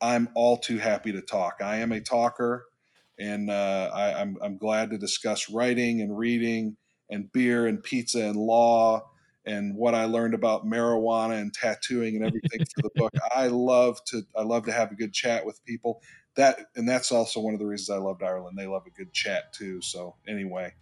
I'm 0.00 0.28
all 0.34 0.56
too 0.56 0.78
happy 0.78 1.12
to 1.12 1.20
talk. 1.20 1.56
I 1.62 1.76
am 1.76 1.92
a 1.92 2.00
talker, 2.00 2.64
and 3.18 3.50
uh, 3.50 3.90
I, 3.92 4.20
I'm, 4.20 4.36
I'm 4.42 4.56
glad 4.56 4.90
to 4.90 4.98
discuss 4.98 5.50
writing 5.50 6.00
and 6.00 6.16
reading 6.16 6.76
and 7.10 7.30
beer 7.32 7.66
and 7.66 7.82
pizza 7.82 8.20
and 8.20 8.36
law 8.36 9.02
and 9.46 9.74
what 9.74 9.94
I 9.94 10.04
learned 10.04 10.34
about 10.34 10.66
marijuana 10.66 11.40
and 11.40 11.52
tattooing 11.52 12.16
and 12.16 12.24
everything 12.24 12.60
for 12.74 12.82
the 12.82 12.90
book. 12.94 13.12
I 13.34 13.48
love 13.48 14.02
to 14.06 14.22
I 14.36 14.42
love 14.42 14.64
to 14.66 14.72
have 14.72 14.92
a 14.92 14.94
good 14.94 15.12
chat 15.12 15.44
with 15.44 15.64
people. 15.64 16.02
That 16.36 16.66
and 16.76 16.88
that's 16.88 17.12
also 17.12 17.40
one 17.40 17.54
of 17.54 17.60
the 17.60 17.66
reasons 17.66 17.90
I 17.90 18.00
loved 18.00 18.22
Ireland. 18.22 18.56
They 18.56 18.66
love 18.66 18.86
a 18.86 18.90
good 18.90 19.12
chat 19.12 19.52
too. 19.52 19.80
So 19.82 20.14
anyway, 20.28 20.72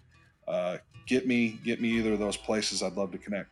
uh, 0.47 0.79
get 1.07 1.27
me 1.27 1.59
get 1.65 1.81
me 1.81 1.89
either 1.91 2.13
of 2.13 2.19
those 2.19 2.37
places. 2.37 2.83
I'd 2.83 2.95
love 2.95 3.13
to 3.13 3.19
connect. 3.19 3.49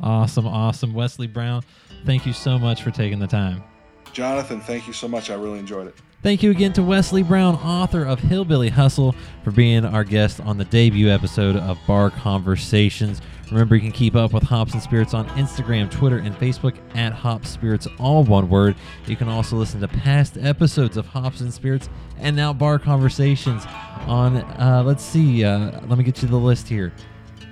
Awesome, 0.00 0.46
awesome, 0.46 0.94
Wesley 0.94 1.26
Brown. 1.26 1.62
Thank 2.04 2.26
you 2.26 2.32
so 2.32 2.58
much 2.58 2.82
for 2.82 2.90
taking 2.90 3.18
the 3.18 3.26
time. 3.26 3.64
Jonathan, 4.12 4.60
thank 4.60 4.86
you 4.86 4.92
so 4.92 5.08
much. 5.08 5.30
I 5.30 5.34
really 5.34 5.58
enjoyed 5.58 5.86
it. 5.86 5.94
Thank 6.20 6.42
you 6.42 6.50
again 6.50 6.72
to 6.72 6.82
Wesley 6.82 7.22
Brown, 7.22 7.54
author 7.54 8.04
of 8.04 8.18
Hillbilly 8.18 8.70
Hustle, 8.70 9.14
for 9.44 9.52
being 9.52 9.84
our 9.84 10.02
guest 10.02 10.40
on 10.40 10.58
the 10.58 10.64
debut 10.64 11.08
episode 11.08 11.54
of 11.54 11.78
Bar 11.86 12.10
Conversations. 12.10 13.20
Remember, 13.52 13.76
you 13.76 13.80
can 13.80 13.92
keep 13.92 14.16
up 14.16 14.32
with 14.32 14.42
Hops 14.42 14.72
and 14.72 14.82
Spirits 14.82 15.14
on 15.14 15.28
Instagram, 15.30 15.88
Twitter, 15.90 16.18
and 16.18 16.34
Facebook 16.36 16.76
at 16.96 17.12
Hops 17.12 17.48
Spirits, 17.48 17.86
all 17.98 18.24
one 18.24 18.50
word. 18.50 18.74
You 19.06 19.14
can 19.14 19.28
also 19.28 19.56
listen 19.56 19.80
to 19.80 19.88
past 19.88 20.36
episodes 20.36 20.96
of 20.96 21.06
Hops 21.06 21.40
and 21.40 21.54
Spirits 21.54 21.88
and 22.18 22.34
now 22.34 22.52
Bar 22.52 22.80
Conversations 22.80 23.64
on, 24.06 24.38
uh, 24.38 24.82
let's 24.84 25.04
see, 25.04 25.44
uh, 25.44 25.80
let 25.86 25.98
me 25.98 26.04
get 26.04 26.20
you 26.20 26.28
the 26.28 26.36
list 26.36 26.68
here. 26.68 26.92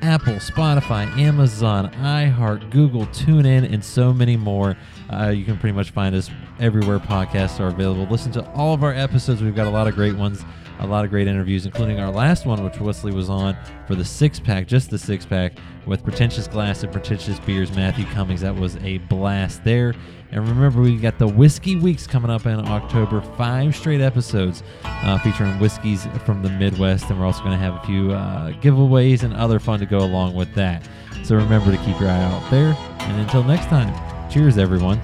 Apple, 0.02 0.34
Spotify, 0.34 1.06
Amazon, 1.16 1.90
iHeart, 1.92 2.70
Google, 2.70 3.06
TuneIn, 3.06 3.72
and 3.72 3.82
so 3.82 4.12
many 4.12 4.36
more. 4.36 4.76
Uh, 5.12 5.28
you 5.28 5.44
can 5.44 5.56
pretty 5.56 5.74
much 5.74 5.90
find 5.90 6.14
us 6.14 6.30
everywhere 6.58 6.98
podcasts 6.98 7.60
are 7.60 7.68
available. 7.68 8.06
Listen 8.10 8.32
to 8.32 8.44
all 8.52 8.74
of 8.74 8.82
our 8.82 8.92
episodes. 8.92 9.42
We've 9.42 9.54
got 9.54 9.66
a 9.66 9.70
lot 9.70 9.86
of 9.86 9.94
great 9.94 10.16
ones, 10.16 10.44
a 10.80 10.86
lot 10.86 11.04
of 11.04 11.10
great 11.10 11.28
interviews, 11.28 11.64
including 11.64 12.00
our 12.00 12.10
last 12.10 12.44
one, 12.44 12.64
which 12.64 12.80
Wesley 12.80 13.12
was 13.12 13.30
on 13.30 13.56
for 13.86 13.94
the 13.94 14.04
six 14.04 14.40
pack, 14.40 14.66
just 14.66 14.90
the 14.90 14.98
six 14.98 15.24
pack, 15.24 15.52
with 15.86 16.02
Pretentious 16.02 16.48
Glass 16.48 16.82
and 16.82 16.92
Pretentious 16.92 17.38
Beers, 17.40 17.74
Matthew 17.76 18.04
Cummings. 18.06 18.40
That 18.40 18.56
was 18.56 18.76
a 18.78 18.98
blast 18.98 19.62
there. 19.62 19.94
And 20.32 20.46
remember, 20.48 20.80
we 20.80 20.96
got 20.96 21.18
the 21.18 21.28
Whiskey 21.28 21.76
Weeks 21.76 22.06
coming 22.06 22.30
up 22.30 22.46
in 22.46 22.58
October. 22.66 23.20
Five 23.38 23.76
straight 23.76 24.00
episodes 24.00 24.64
uh, 24.84 25.18
featuring 25.20 25.56
whiskeys 25.60 26.08
from 26.24 26.42
the 26.42 26.50
Midwest. 26.50 27.08
And 27.10 27.20
we're 27.20 27.26
also 27.26 27.40
going 27.44 27.52
to 27.52 27.58
have 27.58 27.74
a 27.74 27.86
few 27.86 28.10
uh, 28.10 28.50
giveaways 28.54 29.22
and 29.22 29.32
other 29.34 29.60
fun 29.60 29.78
to 29.78 29.86
go 29.86 29.98
along 29.98 30.34
with 30.34 30.52
that. 30.54 30.86
So 31.22 31.36
remember 31.36 31.70
to 31.70 31.78
keep 31.78 32.00
your 32.00 32.10
eye 32.10 32.22
out 32.22 32.50
there. 32.50 32.76
And 32.98 33.20
until 33.20 33.44
next 33.44 33.66
time, 33.66 33.94
cheers, 34.30 34.58
everyone. 34.58 35.00